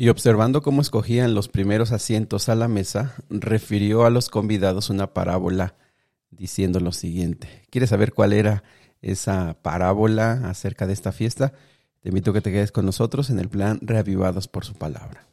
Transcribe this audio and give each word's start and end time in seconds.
Y 0.00 0.10
observando 0.10 0.62
cómo 0.62 0.80
escogían 0.80 1.34
los 1.34 1.48
primeros 1.48 1.90
asientos 1.90 2.48
a 2.48 2.54
la 2.54 2.68
mesa, 2.68 3.16
refirió 3.30 4.04
a 4.04 4.10
los 4.10 4.28
convidados 4.28 4.90
una 4.90 5.12
parábola 5.12 5.74
diciendo 6.30 6.78
lo 6.78 6.92
siguiente. 6.92 7.64
¿Quieres 7.68 7.90
saber 7.90 8.12
cuál 8.12 8.32
era 8.32 8.62
esa 9.02 9.58
parábola 9.60 10.48
acerca 10.48 10.86
de 10.86 10.92
esta 10.92 11.10
fiesta? 11.10 11.52
Te 11.98 12.10
invito 12.10 12.30
a 12.30 12.34
que 12.34 12.40
te 12.40 12.52
quedes 12.52 12.70
con 12.70 12.86
nosotros 12.86 13.28
en 13.30 13.40
el 13.40 13.48
plan 13.48 13.80
Reavivados 13.82 14.46
por 14.46 14.64
su 14.64 14.74
palabra. 14.74 15.26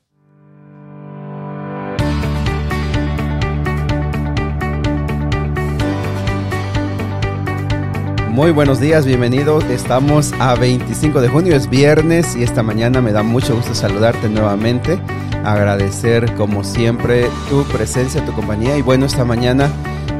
Muy 8.35 8.51
buenos 8.51 8.81
días, 8.81 9.05
bienvenidos. 9.05 9.63
Estamos 9.63 10.33
a 10.39 10.55
25 10.55 11.21
de 11.21 11.29
junio, 11.29 11.55
es 11.55 11.69
viernes 11.69 12.35
y 12.35 12.43
esta 12.43 12.63
mañana 12.63 12.99
me 12.99 13.13
da 13.13 13.23
mucho 13.23 13.55
gusto 13.55 13.73
saludarte 13.73 14.27
nuevamente. 14.27 14.99
Agradecer 15.45 16.33
como 16.33 16.65
siempre 16.65 17.29
tu 17.49 17.63
presencia, 17.63 18.25
tu 18.25 18.33
compañía 18.33 18.77
y 18.77 18.81
bueno, 18.81 19.05
esta 19.05 19.23
mañana 19.23 19.71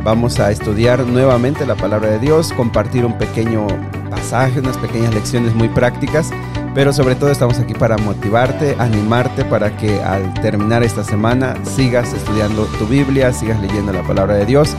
vamos 0.06 0.40
a 0.40 0.50
estudiar 0.50 1.02
nuevamente 1.02 1.66
la 1.66 1.76
palabra 1.76 2.08
de 2.08 2.20
Dios, 2.20 2.54
compartir 2.54 3.06
un 3.06 3.18
pequeño 3.18 3.68
pasaje, 4.10 4.62
unas 4.62 4.78
pequeñas 4.78 5.14
lecciones 5.14 5.54
muy 5.54 5.68
prácticas, 5.68 6.32
pero 6.74 6.94
sobre 6.94 7.16
todo 7.16 7.32
estamos 7.32 7.60
aquí 7.60 7.74
para 7.74 7.98
motivarte, 7.98 8.78
animarte 8.80 9.44
para 9.44 9.76
que 9.76 10.02
al 10.02 10.34
terminar 10.36 10.84
esta 10.84 11.04
semana 11.04 11.54
sigas 11.66 12.14
estudiando 12.14 12.64
tu 12.80 12.88
Biblia, 12.88 13.34
sigas 13.34 13.60
leyendo 13.60 13.92
la 13.92 14.04
palabra 14.04 14.36
de 14.36 14.46
Dios 14.46 14.74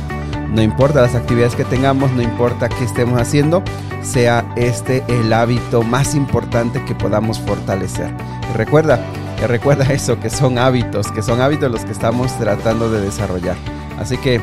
no 0.53 0.63
importa 0.63 1.03
las 1.03 1.15
actividades 1.15 1.55
que 1.55 1.65
tengamos, 1.65 2.11
no 2.13 2.23
importa 2.23 2.69
qué 2.69 2.85
estemos 2.85 3.21
haciendo, 3.21 3.63
sea 4.03 4.45
este 4.57 5.05
el 5.09 5.33
hábito 5.33 5.83
más 5.83 6.15
importante 6.15 6.85
que 6.85 6.95
podamos 6.95 7.41
fortalecer. 7.41 8.11
recuerda, 8.55 9.01
recuerda 9.47 9.85
eso, 9.93 10.19
que 10.21 10.31
son 10.31 10.59
hábitos, 10.59 11.11
que 11.13 11.23
son 11.23 11.41
hábitos 11.41 11.71
los 11.71 11.85
que 11.85 11.93
estamos 11.93 12.37
tratando 12.39 12.91
de 12.91 13.01
desarrollar. 13.01 13.57
Así 13.99 14.17
que 14.19 14.41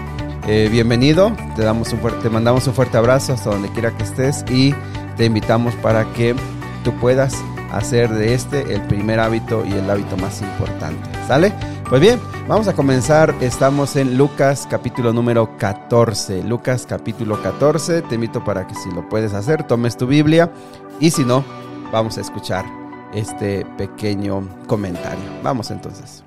eh, 0.48 0.68
bienvenido, 0.70 1.32
te, 1.56 1.64
damos 1.64 1.94
un 1.94 2.00
te 2.22 2.30
mandamos 2.30 2.68
un 2.68 2.74
fuerte 2.74 2.98
abrazo 2.98 3.34
hasta 3.34 3.50
donde 3.50 3.70
quiera 3.70 3.92
que 3.92 4.04
estés 4.04 4.44
y 4.50 4.76
te 5.16 5.26
invitamos 5.26 5.74
para 5.76 6.04
que 6.14 6.36
tú 6.84 6.94
puedas 7.00 7.34
hacer 7.72 8.10
de 8.10 8.34
este 8.34 8.74
el 8.74 8.82
primer 8.82 9.20
hábito 9.20 9.64
y 9.66 9.72
el 9.72 9.90
hábito 9.90 10.18
más 10.18 10.42
importante. 10.42 11.10
¿Sale? 11.28 11.54
Pues 11.94 12.02
bien, 12.02 12.20
vamos 12.48 12.68
a 12.68 12.74
comenzar. 12.74 13.36
Estamos 13.40 13.96
en 13.98 14.18
Lucas 14.18 14.68
capítulo 14.68 15.14
número 15.14 15.56
14. 15.60 16.42
Lucas 16.42 16.88
capítulo 16.90 17.40
14. 17.40 18.02
Te 18.02 18.16
invito 18.16 18.44
para 18.44 18.66
que 18.66 18.74
si 18.74 18.90
lo 18.90 19.08
puedes 19.08 19.36
hacer, 19.36 19.68
tomes 19.68 19.96
tu 19.96 20.08
Biblia 20.08 20.52
y 21.00 21.12
si 21.12 21.24
no, 21.24 21.46
vamos 21.92 22.18
a 22.18 22.22
escuchar 22.22 22.66
este 23.14 23.64
pequeño 23.78 24.50
comentario. 24.66 25.24
Vamos 25.44 25.70
entonces. 25.70 26.24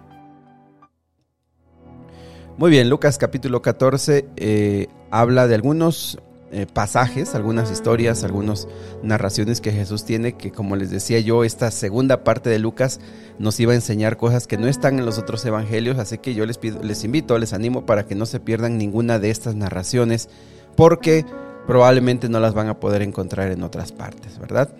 Muy 2.58 2.70
bien, 2.70 2.88
Lucas 2.88 3.18
capítulo 3.18 3.60
14 3.60 4.28
eh, 4.36 4.86
habla 5.10 5.48
de 5.48 5.56
algunos 5.56 6.20
eh, 6.56 6.66
pasajes, 6.66 7.34
algunas 7.34 7.70
historias, 7.70 8.24
algunas 8.24 8.66
narraciones 9.02 9.60
que 9.60 9.72
Jesús 9.72 10.06
tiene, 10.06 10.38
que 10.38 10.52
como 10.52 10.74
les 10.74 10.90
decía 10.90 11.20
yo, 11.20 11.44
esta 11.44 11.70
segunda 11.70 12.24
parte 12.24 12.48
de 12.48 12.58
Lucas 12.58 12.98
nos 13.38 13.60
iba 13.60 13.72
a 13.72 13.74
enseñar 13.74 14.16
cosas 14.16 14.46
que 14.46 14.56
no 14.56 14.66
están 14.66 14.98
en 14.98 15.04
los 15.04 15.18
otros 15.18 15.44
evangelios, 15.44 15.98
así 15.98 16.16
que 16.16 16.32
yo 16.32 16.46
les, 16.46 16.56
pido, 16.56 16.82
les 16.82 17.04
invito, 17.04 17.36
les 17.38 17.52
animo 17.52 17.84
para 17.84 18.06
que 18.06 18.14
no 18.14 18.24
se 18.24 18.40
pierdan 18.40 18.78
ninguna 18.78 19.18
de 19.18 19.28
estas 19.28 19.54
narraciones, 19.54 20.30
porque 20.76 21.26
probablemente 21.66 22.30
no 22.30 22.40
las 22.40 22.54
van 22.54 22.68
a 22.68 22.80
poder 22.80 23.02
encontrar 23.02 23.52
en 23.52 23.62
otras 23.62 23.92
partes, 23.92 24.38
¿verdad? 24.38 24.74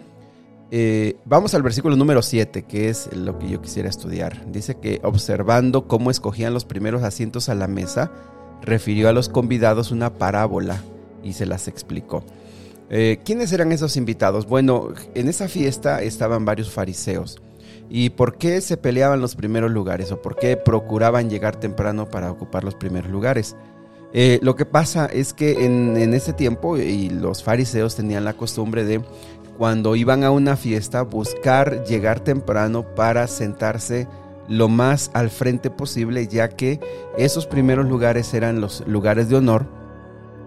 Eh, 0.70 1.16
vamos 1.26 1.52
al 1.52 1.62
versículo 1.62 1.94
número 1.94 2.22
7, 2.22 2.62
que 2.62 2.88
es 2.88 3.14
lo 3.14 3.38
que 3.38 3.50
yo 3.50 3.60
quisiera 3.60 3.90
estudiar. 3.90 4.50
Dice 4.50 4.76
que 4.76 4.98
observando 5.02 5.86
cómo 5.88 6.10
escogían 6.10 6.54
los 6.54 6.64
primeros 6.64 7.02
asientos 7.02 7.50
a 7.50 7.54
la 7.54 7.68
mesa, 7.68 8.10
refirió 8.62 9.10
a 9.10 9.12
los 9.12 9.28
convidados 9.28 9.90
una 9.90 10.14
parábola 10.14 10.80
y 11.26 11.32
se 11.32 11.46
las 11.46 11.68
explicó. 11.68 12.24
Eh, 12.88 13.18
¿Quiénes 13.24 13.52
eran 13.52 13.72
esos 13.72 13.96
invitados? 13.96 14.46
Bueno, 14.46 14.88
en 15.14 15.28
esa 15.28 15.48
fiesta 15.48 16.02
estaban 16.02 16.44
varios 16.44 16.70
fariseos. 16.70 17.36
¿Y 17.88 18.10
por 18.10 18.36
qué 18.38 18.60
se 18.60 18.76
peleaban 18.76 19.20
los 19.20 19.34
primeros 19.36 19.70
lugares 19.70 20.10
o 20.12 20.22
por 20.22 20.36
qué 20.36 20.56
procuraban 20.56 21.30
llegar 21.30 21.56
temprano 21.56 22.08
para 22.08 22.30
ocupar 22.30 22.64
los 22.64 22.74
primeros 22.74 23.10
lugares? 23.10 23.56
Eh, 24.12 24.38
lo 24.42 24.54
que 24.56 24.64
pasa 24.64 25.06
es 25.06 25.34
que 25.34 25.64
en, 25.64 25.96
en, 25.96 26.14
ese 26.14 26.32
tiempo 26.32 26.78
y 26.78 27.10
los 27.10 27.42
fariseos 27.42 27.96
tenían 27.96 28.24
la 28.24 28.34
costumbre 28.34 28.84
de 28.84 29.02
cuando 29.58 29.96
iban 29.96 30.24
a 30.24 30.30
una 30.30 30.56
fiesta 30.56 31.02
buscar 31.02 31.84
llegar 31.84 32.20
temprano 32.20 32.94
para 32.94 33.26
sentarse 33.26 34.06
lo 34.48 34.68
más 34.68 35.10
al 35.12 35.30
frente 35.30 35.70
posible 35.70 36.28
ya 36.28 36.48
que 36.48 36.80
esos 37.18 37.46
primeros 37.46 37.86
lugares 37.86 38.32
eran 38.32 38.60
los 38.60 38.86
lugares 38.86 39.28
de 39.28 39.36
honor 39.36 39.66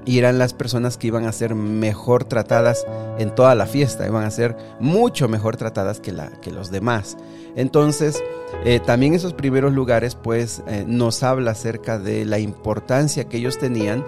y 0.05 0.17
eran 0.17 0.39
las 0.39 0.53
personas 0.53 0.97
que 0.97 1.07
iban 1.07 1.25
a 1.25 1.31
ser 1.31 1.55
mejor 1.55 2.23
tratadas 2.23 2.85
en 3.17 3.33
toda 3.33 3.55
la 3.55 3.65
fiesta, 3.65 4.07
iban 4.07 4.23
a 4.23 4.31
ser 4.31 4.55
mucho 4.79 5.27
mejor 5.27 5.57
tratadas 5.57 5.99
que, 5.99 6.11
la, 6.11 6.29
que 6.41 6.51
los 6.51 6.71
demás. 6.71 7.17
Entonces, 7.55 8.23
eh, 8.65 8.79
también 8.79 9.13
esos 9.13 9.33
primeros 9.33 9.73
lugares 9.73 10.15
pues 10.15 10.63
eh, 10.67 10.83
nos 10.87 11.23
habla 11.23 11.51
acerca 11.51 11.99
de 11.99 12.25
la 12.25 12.39
importancia 12.39 13.25
que 13.25 13.37
ellos 13.37 13.57
tenían 13.57 14.05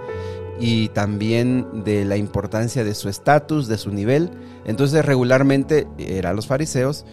y 0.60 0.90
también 0.90 1.84
de 1.84 2.06
la 2.06 2.18
importancia 2.18 2.84
de 2.84 2.94
su 2.94 3.10
estatus, 3.10 3.68
de 3.68 3.78
su 3.78 3.92
nivel. 3.92 4.30
Entonces 4.66 5.04
regularmente 5.06 5.88
eran 5.98 6.36
los 6.36 6.48
fariseos 6.48 7.06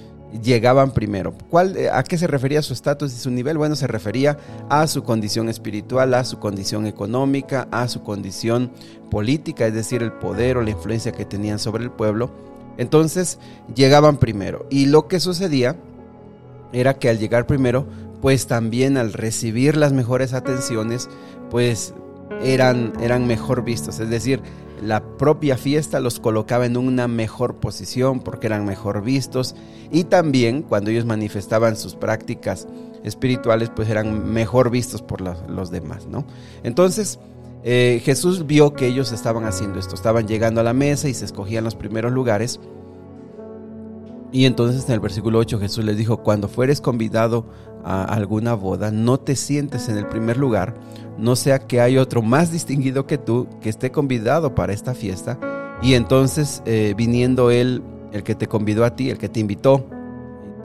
llegaban 0.43 0.93
primero. 0.93 1.35
¿Cuál, 1.51 1.77
eh, 1.77 1.91
¿A 1.91 2.03
qué 2.03 2.19
se 2.19 2.27
refería 2.27 2.63
su 2.63 2.73
estatus 2.73 3.13
y 3.15 3.17
su 3.17 3.31
nivel? 3.31 3.59
Bueno, 3.59 3.77
se 3.77 3.87
refería 3.87 4.39
a 4.69 4.87
su 4.87 5.03
condición 5.03 5.49
espiritual, 5.49 6.15
a 6.15 6.25
su 6.25 6.39
condición 6.39 6.87
económica, 6.87 7.69
a 7.71 7.89
su 7.89 8.03
condición 8.03 8.71
política, 9.11 9.67
es 9.67 9.75
decir, 9.75 10.03
el 10.03 10.13
poder 10.13 10.57
o 10.57 10.63
la 10.63 10.71
influencia 10.71 11.13
que 11.13 11.25
tenían 11.25 11.59
sobre 11.59 11.85
el 11.85 11.91
pueblo. 11.91 12.31
Entonces 12.77 13.39
llegaban 13.75 14.19
primero. 14.19 14.67
Y 14.71 14.87
lo 14.87 15.09
que 15.09 15.21
sucedía 15.21 15.77
era 16.73 16.95
que 16.95 17.09
al 17.09 17.19
llegar 17.19 17.47
primero, 17.47 17.87
pues 18.21 18.47
también 18.47 18.97
al 18.97 19.13
recibir 19.13 19.77
las 19.77 19.93
mejores 19.93 20.33
atenciones, 20.35 21.09
pues 21.51 21.95
eran, 22.43 22.93
eran 23.01 23.27
mejor 23.27 23.65
vistos. 23.65 23.99
Es 24.01 24.11
decir, 24.11 24.43
la 24.83 25.03
propia 25.17 25.57
fiesta 25.57 26.01
los 26.01 26.21
colocaba 26.21 26.67
en 26.67 26.77
una 26.77 27.09
mejor 27.09 27.57
posición 27.57 28.21
porque 28.21 28.47
eran 28.47 28.65
mejor 28.65 29.03
vistos. 29.03 29.55
Y 29.91 30.05
también 30.05 30.63
cuando 30.63 30.91
ellos 30.91 31.05
manifestaban 31.05 31.77
sus 31.77 31.95
prácticas 31.95 32.67
espirituales 33.05 33.71
pues 33.75 33.89
eran 33.89 34.33
mejor 34.33 34.71
vistos 34.71 35.03
por 35.03 35.21
los 35.21 35.71
demás, 35.71 36.07
¿no? 36.07 36.25
Entonces 36.63 37.19
eh, 37.65 38.01
Jesús 38.05 38.47
vio 38.47 38.73
que 38.73 38.87
ellos 38.87 39.13
estaban 39.13 39.45
haciendo 39.45 39.79
esto, 39.79 39.95
estaban 39.95 40.29
llegando 40.29 40.61
a 40.61 40.65
la 40.65 40.73
mesa 40.73 41.09
y 41.09 41.15
se 41.15 41.25
escogían 41.25 41.65
los 41.65 41.75
primeros 41.75 42.13
lugares 42.13 42.61
y 44.33 44.45
entonces 44.45 44.87
en 44.87 44.95
el 44.95 45.01
versículo 45.01 45.39
8 45.39 45.59
Jesús 45.59 45.85
les 45.85 45.97
dijo, 45.97 46.19
cuando 46.19 46.49
fueres 46.49 46.81
convidado 46.81 47.47
a 47.85 48.05
alguna 48.05 48.55
boda, 48.55 48.91
no 48.91 49.19
te 49.19 49.37
sientes 49.37 49.89
en 49.89 49.97
el 49.97 50.07
primer 50.07 50.37
lugar, 50.37 50.75
no 51.17 51.37
sea 51.37 51.61
que 51.61 51.81
hay 51.81 51.99
otro 51.99 52.23
más 52.23 52.53
distinguido 52.53 53.07
que 53.07 53.19
tú 53.19 53.49
que 53.61 53.69
esté 53.69 53.91
convidado 53.91 54.55
para 54.55 54.73
esta 54.73 54.95
fiesta, 54.95 55.39
y 55.83 55.95
entonces 55.95 56.63
eh, 56.67 56.95
viniendo 56.97 57.51
él, 57.51 57.83
el 58.13 58.23
que 58.23 58.35
te 58.35 58.47
convidó 58.47 58.85
a 58.85 58.97
ti, 58.97 59.11
el 59.11 59.19
que 59.19 59.29
te 59.29 59.41
invitó, 59.41 59.87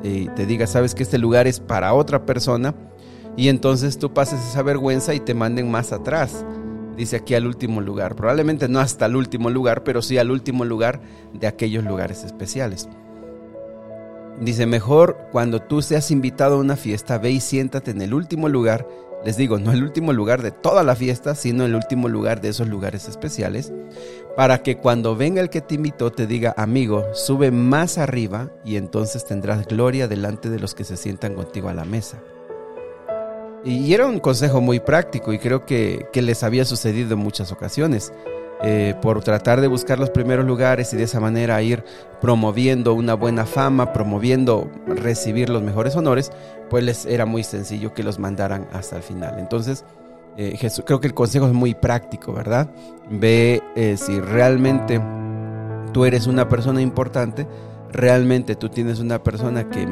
y 0.03 0.27
te 0.29 0.45
diga, 0.45 0.67
sabes 0.67 0.95
que 0.95 1.03
este 1.03 1.17
lugar 1.17 1.47
es 1.47 1.59
para 1.59 1.93
otra 1.93 2.25
persona, 2.25 2.75
y 3.37 3.47
entonces 3.47 3.97
tú 3.97 4.13
pases 4.13 4.39
esa 4.41 4.61
vergüenza 4.61 5.13
y 5.13 5.19
te 5.19 5.33
manden 5.33 5.71
más 5.71 5.91
atrás. 5.91 6.45
Dice 6.95 7.15
aquí 7.15 7.33
al 7.33 7.47
último 7.47 7.81
lugar, 7.81 8.15
probablemente 8.15 8.67
no 8.67 8.79
hasta 8.79 9.07
el 9.07 9.15
último 9.15 9.49
lugar, 9.49 9.83
pero 9.83 10.01
sí 10.03 10.19
al 10.19 10.29
último 10.29 10.65
lugar 10.65 11.01
de 11.33 11.47
aquellos 11.47 11.83
lugares 11.83 12.23
especiales. 12.23 12.87
Dice, 14.39 14.65
mejor 14.65 15.17
cuando 15.31 15.61
tú 15.61 15.81
seas 15.81 16.11
invitado 16.11 16.55
a 16.55 16.59
una 16.59 16.75
fiesta, 16.75 17.17
ve 17.17 17.31
y 17.31 17.39
siéntate 17.39 17.91
en 17.91 18.01
el 18.01 18.13
último 18.13 18.49
lugar. 18.49 18.87
Les 19.23 19.37
digo, 19.37 19.57
no 19.57 19.71
el 19.71 19.83
último 19.83 20.11
lugar 20.11 20.41
de 20.41 20.51
toda 20.51 20.83
la 20.83 20.95
fiesta, 20.95 21.33
sino 21.33 21.65
el 21.65 21.75
último 21.75 22.09
lugar 22.09 22.41
de 22.41 22.49
esos 22.49 22.67
lugares 22.67 23.07
especiales, 23.07 23.71
para 24.35 24.63
que 24.63 24.77
cuando 24.77 25.15
venga 25.15 25.39
el 25.39 25.49
que 25.49 25.61
te 25.61 25.75
invitó 25.75 26.11
te 26.11 26.27
diga, 26.27 26.53
amigo, 26.57 27.05
sube 27.13 27.51
más 27.51 27.97
arriba 27.97 28.51
y 28.65 28.75
entonces 28.75 29.25
tendrás 29.25 29.65
gloria 29.65 30.09
delante 30.09 30.49
de 30.49 30.59
los 30.59 30.73
que 30.73 30.83
se 30.83 30.97
sientan 30.97 31.35
contigo 31.35 31.69
a 31.69 31.73
la 31.73 31.85
mesa. 31.85 32.21
Y 33.63 33.93
era 33.93 34.07
un 34.07 34.19
consejo 34.19 34.59
muy 34.59 34.81
práctico 34.81 35.31
y 35.31 35.39
creo 35.39 35.65
que, 35.65 36.07
que 36.11 36.21
les 36.21 36.43
había 36.43 36.65
sucedido 36.65 37.13
en 37.13 37.19
muchas 37.19 37.53
ocasiones. 37.53 38.11
Eh, 38.65 38.95
por 39.01 39.21
tratar 39.21 39.59
de 39.59 39.67
buscar 39.67 39.99
los 39.99 40.09
primeros 40.09 40.45
lugares 40.45 40.93
y 40.93 40.95
de 40.95 41.03
esa 41.03 41.19
manera 41.19 41.61
ir 41.61 41.83
promoviendo 42.21 42.93
una 42.93 43.13
buena 43.13 43.45
fama, 43.45 43.91
promoviendo 43.91 44.71
recibir 44.87 45.49
los 45.49 45.61
mejores 45.61 45.97
honores, 45.97 46.31
pues 46.69 46.81
les 46.85 47.05
era 47.05 47.25
muy 47.25 47.43
sencillo 47.43 47.93
que 47.93 48.03
los 48.03 48.19
mandaran 48.19 48.65
hasta 48.71 48.95
el 48.95 49.03
final. 49.03 49.37
Entonces, 49.37 49.83
eh, 50.37 50.55
Jesús, 50.57 50.85
creo 50.87 51.01
que 51.01 51.07
el 51.07 51.13
consejo 51.13 51.45
es 51.45 51.53
muy 51.53 51.73
práctico, 51.73 52.31
¿verdad? 52.31 52.69
Ve 53.09 53.61
eh, 53.75 53.97
si 53.97 54.21
realmente 54.21 55.01
tú 55.91 56.05
eres 56.05 56.25
una 56.25 56.47
persona 56.47 56.81
importante, 56.81 57.45
realmente 57.91 58.55
tú 58.55 58.69
tienes 58.69 58.99
una 58.99 59.21
persona 59.21 59.69
que 59.69 59.85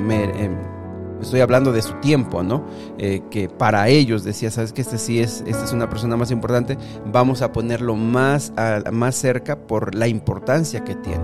estoy 1.22 1.42
hablando 1.42 1.72
de 1.72 1.82
su 1.82 1.94
tiempo, 1.96 2.44
¿no? 2.44 2.66
Eh, 2.98 3.22
que 3.30 3.50
para 3.50 3.88
ellos 3.88 4.24
decía, 4.24 4.52
sabes 4.52 4.74
que 4.74 4.82
este 4.82 4.98
sí 4.98 5.20
es, 5.20 5.44
esta 5.46 5.64
es 5.64 5.74
una 5.74 5.90
persona 5.90 6.18
más 6.18 6.32
importante, 6.32 6.78
vamos 7.12 7.42
a 7.42 7.52
ponerlo 7.52 7.96
más, 7.96 8.54
más 8.92 9.16
cerca 9.16 9.58
por 9.58 9.96
la 9.96 10.08
importancia 10.08 10.84
que 10.84 10.96
tiene. 10.96 11.24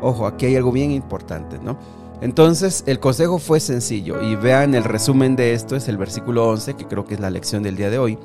Ojo, 0.00 0.26
aquí 0.26 0.46
hay 0.46 0.56
algo 0.56 0.72
bien 0.72 0.90
importante, 0.90 1.58
¿no? 1.58 1.78
Entonces 2.20 2.84
el 2.86 3.00
consejo 3.00 3.38
fue 3.38 3.58
sencillo 3.58 4.22
y 4.22 4.36
vean 4.36 4.74
el 4.74 4.84
resumen 4.84 5.34
de 5.34 5.54
esto, 5.54 5.74
es 5.74 5.88
el 5.88 5.96
versículo 5.96 6.48
11, 6.48 6.74
que 6.74 6.86
creo 6.86 7.04
que 7.04 7.14
es 7.14 7.20
la 7.20 7.30
lección 7.30 7.64
del 7.64 7.76
día 7.76 7.90
de 7.90 7.98
hoy, 7.98 8.16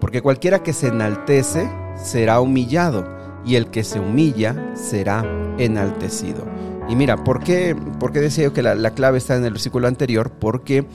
porque 0.00 0.20
cualquiera 0.20 0.64
que 0.64 0.72
se 0.72 0.88
enaltece 0.88 1.70
será 1.96 2.40
humillado 2.40 3.06
y 3.44 3.54
el 3.54 3.68
que 3.68 3.84
se 3.84 4.00
humilla 4.00 4.74
será 4.74 5.24
enaltecido. 5.58 6.55
Y 6.88 6.94
mira, 6.94 7.24
¿por 7.24 7.42
qué, 7.42 7.76
por 7.98 8.12
qué 8.12 8.20
decía 8.20 8.44
yo 8.44 8.52
que 8.52 8.62
la, 8.62 8.90
clave 8.92 9.18
está 9.18 9.36
en 9.36 9.44
el 9.44 9.52
versículo 9.52 9.88
anterior? 9.88 10.32
Porque 10.38 10.86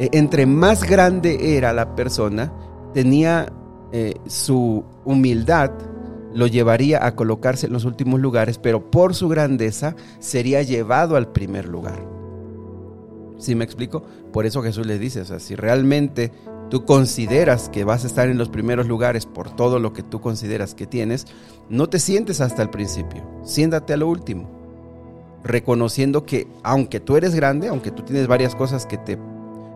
eh, 0.00 0.08
entre 0.12 0.46
más 0.46 0.82
grande 0.82 1.56
era 1.56 1.72
la 1.72 1.94
persona, 1.94 2.52
tenía 2.92 3.52
eh, 3.92 4.14
su 4.26 4.84
humildad, 5.04 5.70
lo 6.34 6.48
llevaría 6.48 7.06
a 7.06 7.14
colocarse 7.14 7.66
en 7.66 7.72
los 7.72 7.84
últimos 7.84 8.20
lugares, 8.20 8.58
pero 8.58 8.90
por 8.90 9.14
su 9.14 9.28
grandeza 9.28 9.94
sería 10.18 10.62
llevado 10.62 11.16
al 11.16 11.30
primer 11.30 11.68
lugar. 11.68 12.04
¿Sí 13.38 13.54
me 13.54 13.64
explico? 13.64 14.02
Por 14.32 14.44
eso 14.44 14.62
Jesús 14.62 14.86
le 14.86 14.98
dice, 14.98 15.20
o 15.20 15.24
sea, 15.24 15.38
si 15.38 15.54
realmente 15.54 16.32
tú 16.68 16.84
consideras 16.84 17.68
que 17.68 17.84
vas 17.84 18.02
a 18.02 18.08
estar 18.08 18.28
en 18.28 18.38
los 18.38 18.48
primeros 18.48 18.88
lugares 18.88 19.24
por 19.24 19.54
todo 19.54 19.78
lo 19.78 19.92
que 19.92 20.02
tú 20.02 20.20
consideras 20.20 20.74
que 20.74 20.88
tienes, 20.88 21.26
no 21.68 21.88
te 21.88 22.00
sientes 22.00 22.40
hasta 22.40 22.62
el 22.62 22.70
principio, 22.70 23.22
siéntate 23.44 23.92
a 23.92 23.96
lo 23.96 24.08
último 24.08 24.57
reconociendo 25.44 26.24
que 26.24 26.46
aunque 26.62 27.00
tú 27.00 27.16
eres 27.16 27.34
grande, 27.34 27.68
aunque 27.68 27.90
tú 27.90 28.02
tienes 28.02 28.26
varias 28.26 28.54
cosas 28.54 28.86
que 28.86 28.98
te... 28.98 29.18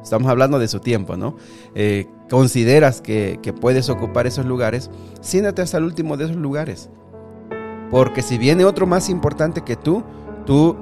Estamos 0.02 0.28
hablando 0.28 0.58
de 0.58 0.66
su 0.66 0.80
tiempo, 0.80 1.16
¿no? 1.16 1.36
Eh, 1.76 2.08
consideras 2.28 3.00
que, 3.00 3.38
puedes 3.60 3.88
ocupar 3.88 4.26
esos 4.26 4.46
lugares, 4.46 4.90
siéntate 5.20 5.62
hasta 5.62 5.78
el 5.78 5.84
último 5.84 6.16
de 6.16 6.24
esos 6.24 6.36
lugares. 6.36 6.90
Porque 7.90 8.22
si 8.22 8.36
viene 8.36 8.64
otro 8.64 8.86
más 8.86 9.08
importante 9.08 9.60
que 9.60 9.76
tú, 9.76 10.02
tú 10.44 10.76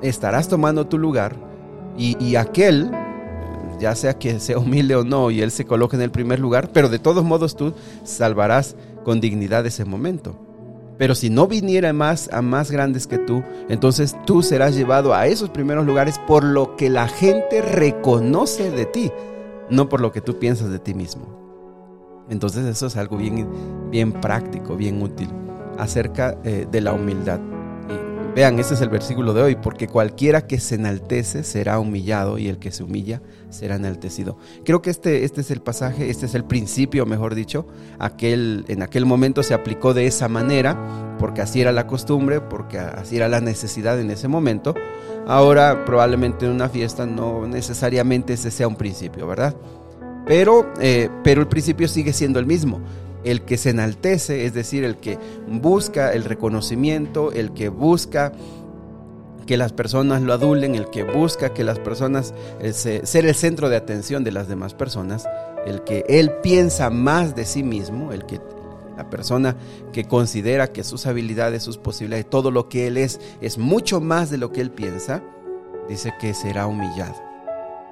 estarás 0.00 0.48
tomando 0.48 0.86
tu 0.86 0.96
lugar 0.96 1.36
y, 1.98 2.16
y, 2.24 2.36
aquel, 2.36 2.90
ya 3.78 3.94
sea 3.94 4.18
que 4.18 4.40
sea 4.40 4.58
humilde 4.58 4.96
o 4.96 5.04
no, 5.04 5.30
y 5.30 5.42
él 5.42 5.50
se 5.50 5.66
coloque 5.66 5.96
en 5.96 6.02
el 6.02 6.10
primer 6.10 6.40
lugar, 6.40 6.70
pero 6.72 6.88
de 6.88 6.98
todos 6.98 7.24
modos 7.24 7.56
tú 7.56 7.74
salvarás 8.04 8.74
con 9.04 9.20
dignidad 9.20 9.66
ese 9.66 9.84
momento. 9.84 10.51
Pero 11.02 11.16
si 11.16 11.30
no 11.30 11.48
viniera 11.48 11.92
más 11.92 12.32
a 12.32 12.42
más 12.42 12.70
grandes 12.70 13.08
que 13.08 13.18
tú, 13.18 13.42
entonces 13.68 14.14
tú 14.24 14.40
serás 14.40 14.76
llevado 14.76 15.14
a 15.14 15.26
esos 15.26 15.50
primeros 15.50 15.84
lugares 15.84 16.20
por 16.28 16.44
lo 16.44 16.76
que 16.76 16.88
la 16.90 17.08
gente 17.08 17.60
reconoce 17.60 18.70
de 18.70 18.86
ti, 18.86 19.10
no 19.68 19.88
por 19.88 20.00
lo 20.00 20.12
que 20.12 20.20
tú 20.20 20.38
piensas 20.38 20.70
de 20.70 20.78
ti 20.78 20.94
mismo. 20.94 22.24
Entonces 22.30 22.66
eso 22.66 22.86
es 22.86 22.96
algo 22.96 23.16
bien, 23.16 23.48
bien 23.90 24.12
práctico, 24.12 24.76
bien 24.76 25.02
útil 25.02 25.28
acerca 25.76 26.38
eh, 26.44 26.68
de 26.70 26.80
la 26.80 26.92
humildad. 26.92 27.40
Vean, 28.34 28.58
este 28.58 28.72
es 28.72 28.80
el 28.80 28.88
versículo 28.88 29.34
de 29.34 29.42
hoy, 29.42 29.56
porque 29.56 29.88
cualquiera 29.88 30.46
que 30.46 30.58
se 30.58 30.76
enaltece 30.76 31.44
será 31.44 31.78
humillado 31.78 32.38
y 32.38 32.48
el 32.48 32.58
que 32.58 32.72
se 32.72 32.82
humilla 32.82 33.20
será 33.50 33.74
enaltecido. 33.74 34.38
Creo 34.64 34.80
que 34.80 34.88
este, 34.88 35.24
este 35.24 35.42
es 35.42 35.50
el 35.50 35.60
pasaje, 35.60 36.08
este 36.08 36.24
es 36.24 36.34
el 36.34 36.44
principio, 36.44 37.04
mejor 37.04 37.34
dicho, 37.34 37.66
aquel, 37.98 38.64
en 38.68 38.80
aquel 38.80 39.04
momento 39.04 39.42
se 39.42 39.52
aplicó 39.52 39.92
de 39.92 40.06
esa 40.06 40.28
manera, 40.28 41.16
porque 41.18 41.42
así 41.42 41.60
era 41.60 41.72
la 41.72 41.86
costumbre, 41.86 42.40
porque 42.40 42.78
así 42.78 43.16
era 43.16 43.28
la 43.28 43.42
necesidad 43.42 44.00
en 44.00 44.10
ese 44.10 44.28
momento. 44.28 44.74
Ahora 45.26 45.84
probablemente 45.84 46.46
en 46.46 46.52
una 46.52 46.70
fiesta 46.70 47.04
no 47.04 47.46
necesariamente 47.46 48.32
ese 48.32 48.50
sea 48.50 48.66
un 48.66 48.76
principio, 48.76 49.26
¿verdad? 49.26 49.54
Pero, 50.24 50.72
eh, 50.80 51.10
pero 51.22 51.42
el 51.42 51.48
principio 51.48 51.86
sigue 51.86 52.14
siendo 52.14 52.38
el 52.38 52.46
mismo 52.46 52.80
el 53.24 53.42
que 53.42 53.56
se 53.56 53.70
enaltece, 53.70 54.46
es 54.46 54.54
decir, 54.54 54.84
el 54.84 54.96
que 54.96 55.18
busca 55.48 56.12
el 56.12 56.24
reconocimiento, 56.24 57.32
el 57.32 57.52
que 57.52 57.68
busca 57.68 58.32
que 59.46 59.56
las 59.56 59.72
personas 59.72 60.22
lo 60.22 60.32
adulen, 60.32 60.74
el 60.74 60.88
que 60.90 61.04
busca 61.04 61.52
que 61.52 61.64
las 61.64 61.78
personas, 61.78 62.32
eh, 62.60 62.72
ser 62.72 63.26
el 63.26 63.34
centro 63.34 63.68
de 63.68 63.76
atención 63.76 64.24
de 64.24 64.32
las 64.32 64.48
demás 64.48 64.74
personas, 64.74 65.24
el 65.66 65.82
que 65.82 66.04
él 66.08 66.32
piensa 66.42 66.90
más 66.90 67.34
de 67.34 67.44
sí 67.44 67.62
mismo, 67.62 68.12
el 68.12 68.24
que 68.24 68.40
la 68.96 69.08
persona 69.08 69.56
que 69.92 70.04
considera 70.04 70.72
que 70.72 70.84
sus 70.84 71.06
habilidades, 71.06 71.62
sus 71.62 71.78
posibilidades, 71.78 72.28
todo 72.28 72.50
lo 72.50 72.68
que 72.68 72.86
él 72.86 72.96
es, 72.96 73.20
es 73.40 73.58
mucho 73.58 74.00
más 74.00 74.30
de 74.30 74.38
lo 74.38 74.52
que 74.52 74.60
él 74.60 74.70
piensa, 74.70 75.22
dice 75.88 76.12
que 76.20 76.34
será 76.34 76.66
humillado. 76.66 77.14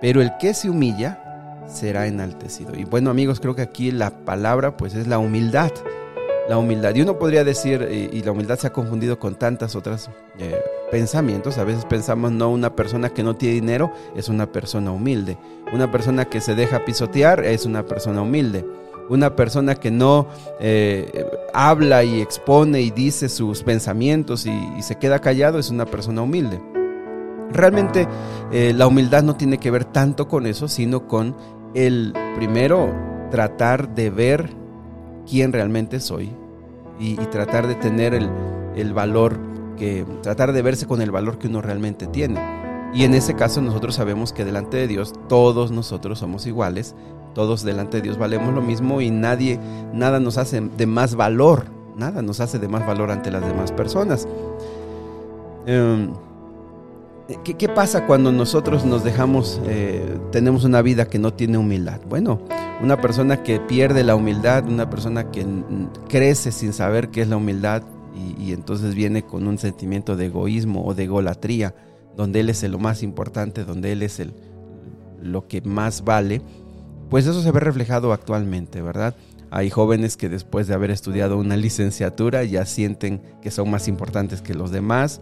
Pero 0.00 0.22
el 0.22 0.30
que 0.38 0.54
se 0.54 0.70
humilla, 0.70 1.29
será 1.66 2.06
enaltecido. 2.06 2.74
Y 2.76 2.84
bueno 2.84 3.10
amigos, 3.10 3.40
creo 3.40 3.54
que 3.54 3.62
aquí 3.62 3.90
la 3.90 4.24
palabra 4.24 4.76
pues 4.76 4.94
es 4.94 5.06
la 5.06 5.18
humildad. 5.18 5.70
La 6.48 6.58
humildad. 6.58 6.94
Y 6.96 7.02
uno 7.02 7.18
podría 7.18 7.44
decir, 7.44 7.88
y, 7.90 8.22
la 8.22 8.32
humildad 8.32 8.58
se 8.58 8.66
ha 8.66 8.72
confundido 8.72 9.20
con 9.20 9.36
tantas 9.36 9.76
otras 9.76 10.10
eh, 10.38 10.60
pensamientos. 10.90 11.58
A 11.58 11.64
veces 11.64 11.84
pensamos, 11.84 12.32
no, 12.32 12.50
una 12.50 12.74
persona 12.74 13.10
que 13.10 13.22
no 13.22 13.36
tiene 13.36 13.54
dinero 13.54 13.92
es 14.16 14.28
una 14.28 14.50
persona 14.50 14.90
humilde. 14.90 15.38
Una 15.72 15.92
persona 15.92 16.24
que 16.24 16.40
se 16.40 16.56
deja 16.56 16.84
pisotear 16.84 17.44
es 17.44 17.66
una 17.66 17.86
persona 17.86 18.22
humilde. 18.22 18.66
Una 19.08 19.36
persona 19.36 19.76
que 19.76 19.92
no 19.92 20.26
eh, 20.58 21.24
habla 21.54 22.02
y 22.02 22.20
expone 22.20 22.80
y 22.80 22.90
dice 22.90 23.28
sus 23.28 23.62
pensamientos 23.62 24.46
y 24.46 24.82
se 24.82 24.96
queda 24.96 25.20
callado 25.20 25.58
es 25.58 25.70
una 25.70 25.86
persona 25.86 26.22
humilde. 26.22 26.60
Realmente 27.52 28.06
eh, 28.52 28.72
la 28.74 28.86
humildad 28.86 29.22
no 29.22 29.36
tiene 29.36 29.58
que 29.58 29.70
ver 29.70 29.84
tanto 29.84 30.28
con 30.28 30.46
eso, 30.46 30.68
sino 30.68 31.06
con 31.06 31.36
el 31.74 32.14
primero 32.36 32.92
tratar 33.30 33.94
de 33.94 34.10
ver 34.10 34.50
quién 35.28 35.52
realmente 35.52 36.00
soy 36.00 36.30
y, 36.98 37.16
tratar 37.16 37.66
de 37.66 37.76
tener 37.76 38.12
el, 38.14 38.92
valor 38.92 39.38
que, 39.78 40.04
tratar 40.22 40.52
de 40.52 40.62
verse 40.62 40.86
con 40.86 41.00
el 41.00 41.10
valor 41.10 41.38
que 41.38 41.46
uno 41.46 41.62
realmente 41.62 42.06
tiene. 42.06 42.40
Y 42.92 43.04
en 43.04 43.14
ese 43.14 43.34
caso 43.34 43.62
nosotros 43.62 43.94
sabemos 43.94 44.32
que 44.32 44.44
delante 44.44 44.76
de 44.76 44.88
Dios 44.88 45.14
todos 45.28 45.70
nosotros 45.70 46.18
somos 46.18 46.46
iguales, 46.46 46.94
todos 47.34 47.62
delante 47.62 47.98
de 47.98 48.02
Dios 48.02 48.18
valemos 48.18 48.52
lo 48.52 48.60
mismo 48.60 49.00
y 49.00 49.10
nadie, 49.10 49.58
nada 49.94 50.20
nos 50.20 50.36
hace 50.36 50.60
de 50.60 50.86
más 50.86 51.14
valor, 51.14 51.66
nada 51.96 52.20
nos 52.20 52.40
hace 52.40 52.58
de 52.58 52.68
más 52.68 52.86
valor 52.86 53.10
ante 53.10 53.30
las 53.30 53.46
demás 53.46 53.72
personas. 53.72 54.26
Em, 55.66 56.12
¿Qué, 57.44 57.68
pasa 57.68 58.06
cuando 58.06 58.32
nosotros 58.32 58.84
nos 58.84 59.04
dejamos, 59.04 59.60
eh, 59.66 60.18
tenemos 60.32 60.64
una 60.64 60.82
vida 60.82 61.06
que 61.08 61.20
no 61.20 61.32
tiene 61.32 61.58
humildad? 61.58 62.00
Bueno, 62.08 62.40
una 62.82 63.00
persona 63.00 63.44
que 63.44 63.60
pierde 63.60 64.02
la 64.02 64.16
humildad, 64.16 64.68
una 64.68 64.90
persona 64.90 65.30
que 65.30 65.46
crece 66.08 66.50
sin 66.50 66.72
saber 66.72 67.10
qué 67.10 67.22
es 67.22 67.28
la 67.28 67.36
humildad 67.36 67.84
y, 68.38 68.52
entonces 68.52 68.96
viene 68.96 69.22
con 69.22 69.46
un 69.46 69.58
sentimiento 69.58 70.16
de 70.16 70.26
egoísmo 70.26 70.84
o 70.84 70.94
de 70.94 71.04
egolatría, 71.04 71.74
donde 72.16 72.40
él 72.40 72.50
es 72.50 72.62
lo 72.64 72.80
más 72.80 73.04
importante, 73.04 73.64
donde 73.64 73.92
él 73.92 74.02
es 74.02 74.18
el, 74.18 74.34
lo 75.22 75.46
que 75.46 75.60
más 75.62 76.02
vale, 76.02 76.42
pues 77.10 77.26
eso 77.26 77.42
se 77.42 77.52
ve 77.52 77.60
reflejado 77.60 78.12
actualmente, 78.12 78.82
¿verdad? 78.82 79.14
Hay 79.52 79.70
jóvenes 79.70 80.16
que 80.16 80.28
después 80.28 80.66
de 80.66 80.74
haber 80.74 80.90
estudiado 80.90 81.38
una 81.38 81.56
licenciatura 81.56 82.42
ya 82.44 82.66
sienten 82.66 83.22
que 83.40 83.52
son 83.52 83.70
más 83.70 83.86
importantes 83.88 84.42
que 84.42 84.54
los 84.54 84.70
demás 84.72 85.20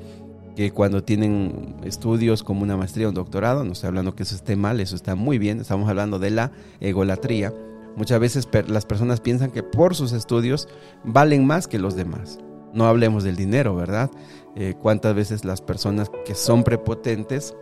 que 0.59 0.73
cuando 0.73 1.05
tienen 1.05 1.77
estudios 1.85 2.43
como 2.43 2.65
una 2.65 2.77
maestría 2.77 3.07
o 3.07 3.11
un 3.11 3.15
doctorado, 3.15 3.63
no 3.63 3.75
estoy 3.75 3.87
hablando 3.87 4.17
que 4.17 4.25
eso 4.25 4.35
esté 4.35 4.57
mal, 4.57 4.81
eso 4.81 4.97
está 4.97 5.15
muy 5.15 5.39
bien, 5.39 5.61
estamos 5.61 5.89
hablando 5.89 6.19
de 6.19 6.33
la 6.33 6.51
egolatría. 6.81 7.55
Muchas 7.95 8.19
veces 8.19 8.49
las 8.67 8.85
personas 8.85 9.21
piensan 9.21 9.53
que 9.53 9.63
por 9.63 9.95
sus 9.95 10.11
estudios 10.13 10.67
valen 11.05 11.47
más 11.47 11.69
que 11.69 11.79
los 11.79 11.95
demás. 11.95 12.41
No 12.73 12.89
hablemos 12.89 13.23
del 13.23 13.37
dinero, 13.37 13.77
¿verdad? 13.77 14.11
Eh, 14.57 14.75
¿Cuántas 14.77 15.15
veces 15.15 15.45
las 15.45 15.61
personas 15.61 16.11
que 16.27 16.35
son 16.35 16.65
prepotentes, 16.65 17.55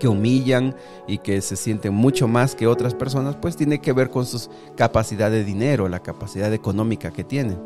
que 0.00 0.08
humillan 0.08 0.74
y 1.06 1.18
que 1.18 1.40
se 1.40 1.54
sienten 1.54 1.94
mucho 1.94 2.26
más 2.26 2.56
que 2.56 2.66
otras 2.66 2.96
personas, 2.96 3.36
pues 3.36 3.54
tiene 3.54 3.80
que 3.80 3.92
ver 3.92 4.10
con 4.10 4.26
su 4.26 4.50
capacidad 4.76 5.30
de 5.30 5.44
dinero, 5.44 5.88
la 5.88 6.02
capacidad 6.02 6.52
económica 6.52 7.12
que 7.12 7.22
tienen. 7.22 7.60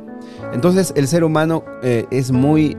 Entonces 0.53 0.93
el 0.95 1.09
ser 1.09 1.25
humano 1.25 1.65
eh, 1.83 2.05
es 2.11 2.33
muy 2.33 2.77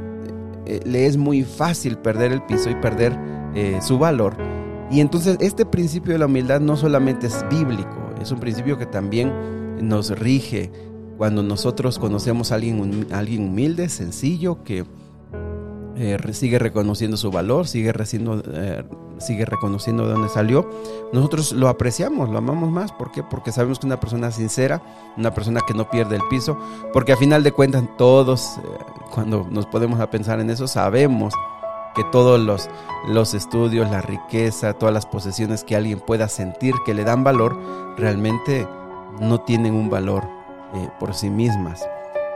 eh, 0.65 0.79
le 0.85 1.05
es 1.05 1.17
muy 1.17 1.43
fácil 1.43 1.97
perder 1.97 2.31
el 2.31 2.41
piso 2.43 2.69
y 2.69 2.75
perder 2.75 3.17
eh, 3.55 3.79
su 3.81 3.97
valor. 3.97 4.35
Y 4.91 4.99
entonces 4.99 5.37
este 5.39 5.65
principio 5.65 6.13
de 6.13 6.19
la 6.19 6.25
humildad 6.25 6.61
no 6.61 6.77
solamente 6.77 7.27
es 7.27 7.45
bíblico, 7.49 8.13
es 8.21 8.31
un 8.31 8.39
principio 8.39 8.77
que 8.77 8.85
también 8.85 9.31
nos 9.87 10.17
rige 10.17 10.71
cuando 11.17 11.43
nosotros 11.43 11.99
conocemos 11.99 12.51
a 12.51 12.55
alguien, 12.55 13.07
alguien 13.11 13.47
humilde, 13.47 13.89
sencillo, 13.89 14.63
que 14.63 14.85
eh, 15.95 16.17
sigue 16.33 16.57
reconociendo 16.57 17.17
su 17.17 17.29
valor, 17.29 17.67
sigue, 17.67 17.93
eh, 17.93 18.83
sigue 19.19 19.45
reconociendo 19.45 20.05
de 20.05 20.13
dónde 20.13 20.29
salió, 20.29 20.67
nosotros 21.11 21.51
lo 21.51 21.69
apreciamos, 21.69 22.29
lo 22.29 22.37
amamos 22.37 22.71
más. 22.71 22.91
¿Por 22.91 23.11
qué? 23.11 23.21
Porque 23.23 23.51
sabemos 23.51 23.79
que 23.79 23.85
una 23.85 23.99
persona 23.99 24.31
sincera, 24.31 24.81
una 25.17 25.33
persona 25.33 25.61
que 25.67 25.73
no 25.73 25.89
pierde 25.89 26.15
el 26.15 26.21
piso, 26.29 26.57
porque 26.91 27.13
a 27.13 27.17
final 27.17 27.43
de 27.43 27.51
cuentas 27.51 27.83
todos, 27.97 28.57
eh, 28.57 28.77
cuando 29.11 29.47
nos 29.49 29.65
podemos 29.67 29.99
a 29.99 30.09
pensar 30.09 30.39
en 30.39 30.49
eso, 30.49 30.67
sabemos 30.67 31.33
que 31.95 32.03
todos 32.05 32.39
los, 32.39 32.69
los 33.07 33.35
estudios, 33.35 33.89
la 33.91 34.01
riqueza, 34.01 34.73
todas 34.73 34.93
las 34.93 35.05
posesiones 35.05 35.63
que 35.63 35.75
alguien 35.75 35.99
pueda 35.99 36.27
sentir 36.27 36.73
que 36.85 36.95
le 36.95 37.03
dan 37.03 37.23
valor, 37.23 37.55
realmente 37.97 38.67
no 39.19 39.41
tienen 39.41 39.75
un 39.75 39.91
valor 39.91 40.23
eh, 40.73 40.89
por 40.99 41.13
sí 41.13 41.29
mismas. 41.29 41.85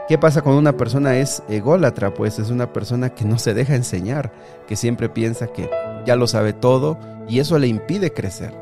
¿Qué 0.08 0.16
pasa 0.16 0.40
cuando 0.40 0.58
una 0.58 0.74
persona 0.74 1.18
es 1.18 1.42
ególatra? 1.50 2.14
Pues 2.14 2.38
es 2.38 2.48
una 2.48 2.72
persona 2.72 3.10
que 3.10 3.26
no 3.26 3.38
se 3.38 3.52
deja 3.52 3.74
enseñar, 3.74 4.32
que 4.66 4.74
siempre 4.74 5.10
piensa 5.10 5.48
que 5.48 5.68
ya 6.06 6.16
lo 6.16 6.26
sabe 6.26 6.54
todo 6.54 6.98
y 7.28 7.40
eso 7.40 7.58
le 7.58 7.66
impide 7.66 8.14
crecer. 8.14 8.54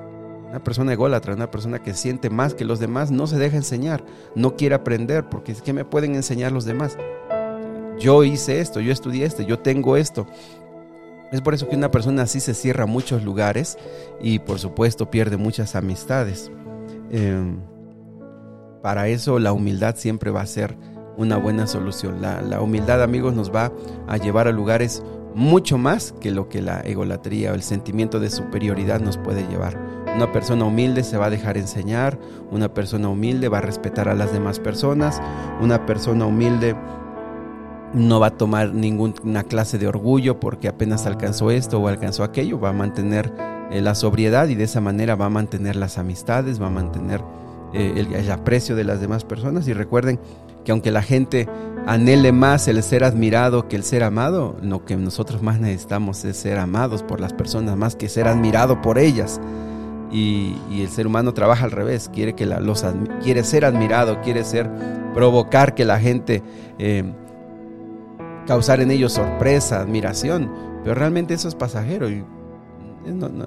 Una 0.48 0.58
persona 0.58 0.92
ególatra, 0.92 1.34
una 1.34 1.48
persona 1.48 1.80
que 1.80 1.94
siente 1.94 2.30
más 2.30 2.54
que 2.54 2.64
los 2.64 2.80
demás, 2.80 3.12
no 3.12 3.28
se 3.28 3.38
deja 3.38 3.56
enseñar, 3.56 4.04
no 4.34 4.56
quiere 4.56 4.74
aprender, 4.74 5.28
porque 5.28 5.52
es 5.52 5.62
que 5.62 5.72
me 5.72 5.84
pueden 5.84 6.16
enseñar 6.16 6.50
los 6.50 6.64
demás. 6.64 6.98
Yo 7.96 8.24
hice 8.24 8.60
esto, 8.60 8.80
yo 8.80 8.92
estudié 8.92 9.24
esto, 9.24 9.44
yo 9.44 9.60
tengo 9.60 9.96
esto. 9.96 10.26
Es 11.30 11.42
por 11.42 11.54
eso 11.54 11.68
que 11.68 11.76
una 11.76 11.92
persona 11.92 12.22
así 12.22 12.40
se 12.40 12.54
cierra 12.54 12.86
muchos 12.86 13.22
lugares 13.22 13.78
y 14.20 14.40
por 14.40 14.58
supuesto 14.58 15.12
pierde 15.12 15.36
muchas 15.36 15.76
amistades. 15.76 16.50
Em, 17.12 17.60
para 18.82 19.06
eso 19.06 19.38
la 19.38 19.52
humildad 19.52 19.94
siempre 19.96 20.32
va 20.32 20.40
a 20.40 20.46
ser 20.46 20.76
una 21.16 21.36
buena 21.36 21.66
solución. 21.66 22.20
La, 22.20 22.40
la, 22.42 22.60
humildad, 22.60 23.02
amigos, 23.02 23.34
nos 23.34 23.54
va 23.54 23.72
a 24.06 24.16
llevar 24.16 24.48
a 24.48 24.52
lugares 24.52 25.02
mucho 25.34 25.76
más 25.76 26.12
que 26.12 26.30
lo 26.30 26.48
que 26.48 26.62
la 26.62 26.80
egolatría 26.80 27.52
o 27.52 27.54
el 27.54 27.62
sentimiento 27.62 28.20
de 28.20 28.30
superioridad 28.30 29.00
nos 29.00 29.18
puede 29.18 29.46
llevar. 29.48 29.78
Una 30.14 30.32
persona 30.32 30.64
humilde 30.64 31.04
se 31.04 31.18
va 31.18 31.26
a 31.26 31.30
dejar 31.30 31.58
enseñar, 31.58 32.18
una 32.50 32.72
persona 32.72 33.08
humilde 33.08 33.48
va 33.48 33.58
a 33.58 33.60
respetar 33.60 34.08
a 34.08 34.14
las 34.14 34.32
demás 34.32 34.58
personas, 34.60 35.20
una 35.60 35.84
persona 35.84 36.24
humilde 36.24 36.74
no 37.92 38.18
va 38.18 38.28
a 38.28 38.36
tomar 38.36 38.72
ninguna 38.72 39.44
clase 39.44 39.78
de 39.78 39.88
orgullo 39.88 40.40
porque 40.40 40.68
apenas 40.68 41.06
alcanzó 41.06 41.50
esto 41.50 41.80
o 41.80 41.88
alcanzó 41.88 42.24
aquello, 42.24 42.58
va 42.58 42.70
a 42.70 42.72
mantener 42.72 43.32
eh, 43.70 43.80
la 43.80 43.94
sobriedad 43.94 44.48
y 44.48 44.54
de 44.54 44.64
esa 44.64 44.80
manera 44.80 45.16
va 45.16 45.26
a 45.26 45.30
mantener 45.30 45.76
las 45.76 45.98
amistades, 45.98 46.60
va 46.60 46.68
a 46.68 46.70
mantener 46.70 47.20
eh, 47.72 48.06
el, 48.14 48.30
aprecio 48.30 48.76
de 48.76 48.84
las 48.84 49.00
demás 49.00 49.24
personas 49.24 49.66
y 49.68 49.72
recuerden 49.72 50.20
que 50.66 50.72
aunque 50.72 50.90
la 50.90 51.00
gente 51.00 51.48
anhele 51.86 52.32
más 52.32 52.66
el 52.66 52.82
ser 52.82 53.04
admirado 53.04 53.68
que 53.68 53.76
el 53.76 53.84
ser 53.84 54.02
amado, 54.02 54.56
lo 54.60 54.84
que 54.84 54.96
nosotros 54.96 55.40
más 55.40 55.60
necesitamos 55.60 56.24
es 56.24 56.36
ser 56.36 56.58
amados 56.58 57.04
por 57.04 57.20
las 57.20 57.32
personas 57.32 57.76
más 57.76 57.94
que 57.94 58.08
ser 58.08 58.26
admirado 58.26 58.82
por 58.82 58.98
ellas. 58.98 59.40
Y, 60.10 60.56
el 60.72 60.88
ser 60.88 61.06
humano 61.06 61.32
trabaja 61.34 61.64
al 61.64 61.70
revés, 61.70 62.10
quiere, 62.12 62.34
que 62.34 62.46
los, 62.46 62.84
quiere 63.22 63.44
ser 63.44 63.64
admirado, 63.64 64.20
quiere 64.22 64.44
ser, 64.44 64.68
provocar 65.14 65.74
que 65.74 65.84
la 65.84 66.00
gente 66.00 66.42
eh, 66.78 67.04
causar 68.46 68.80
en 68.80 68.90
ellos 68.90 69.12
sorpresa, 69.12 69.80
admiración, 69.80 70.50
pero 70.82 70.96
realmente 70.96 71.34
eso 71.34 71.46
es 71.46 71.54
pasajero 71.54 72.08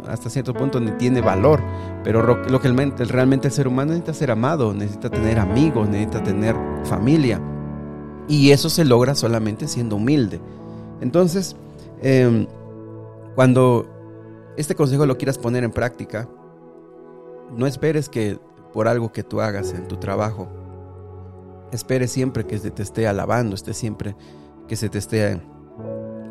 hasta 0.08 0.30
cierto 0.30 0.54
punto 0.54 0.80
ni 0.80 0.92
tiene 0.92 1.22
valor, 1.22 1.62
pero 2.04 2.22
lo 2.22 2.62
que 2.62 2.68
realmente 2.70 3.48
el 3.48 3.52
ser 3.52 3.68
humano 3.68 3.92
necesita 3.92 4.14
ser 4.14 4.32
amado, 4.32 4.74
necesita 4.74 5.10
tener 5.10 5.40
amigos, 5.40 5.90
necesita 5.90 6.24
tener 6.24 6.56
familia 6.86 7.42
y 8.30 8.52
eso 8.52 8.70
se 8.70 8.86
logra 8.86 9.16
solamente 9.16 9.68
siendo 9.68 9.96
humilde. 9.96 10.40
Entonces, 11.02 11.56
em, 12.02 12.48
cuando 13.36 13.88
este 14.56 14.76
consejo 14.76 15.06
lo 15.06 15.18
quieras 15.18 15.38
poner 15.38 15.64
en 15.64 15.72
práctica, 15.72 16.30
no 17.56 17.66
esperes 17.66 18.08
que 18.08 18.40
por 18.72 18.88
algo 18.88 19.12
que 19.12 19.24
tú 19.24 19.42
hagas 19.42 19.74
en 19.74 19.88
tu 19.88 19.98
trabajo, 19.98 20.48
esperes 21.72 22.12
siempre 22.12 22.46
que 22.46 22.60
te 22.60 22.84
esté 22.84 23.08
alabando, 23.08 23.56
esté 23.56 23.74
siempre 23.74 24.16
que 24.68 24.76
se 24.76 24.90
te 24.90 25.00
esté 25.00 25.42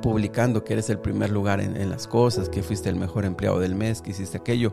publicando 0.03 0.65
que 0.65 0.75
eres 0.75 0.91
el 0.91 0.99
primer 0.99 1.31
lugar 1.31 1.61
en, 1.61 1.91
las 1.91 2.07
cosas, 2.07 2.49
que 2.49 2.63
fuiste 2.63 2.89
el 2.89 2.97
mejor 2.97 3.25
empleado 3.25 3.59
del 3.59 3.75
mes, 3.75 4.03
que 4.03 4.11
hiciste 4.11 4.37
aquello. 4.37 4.73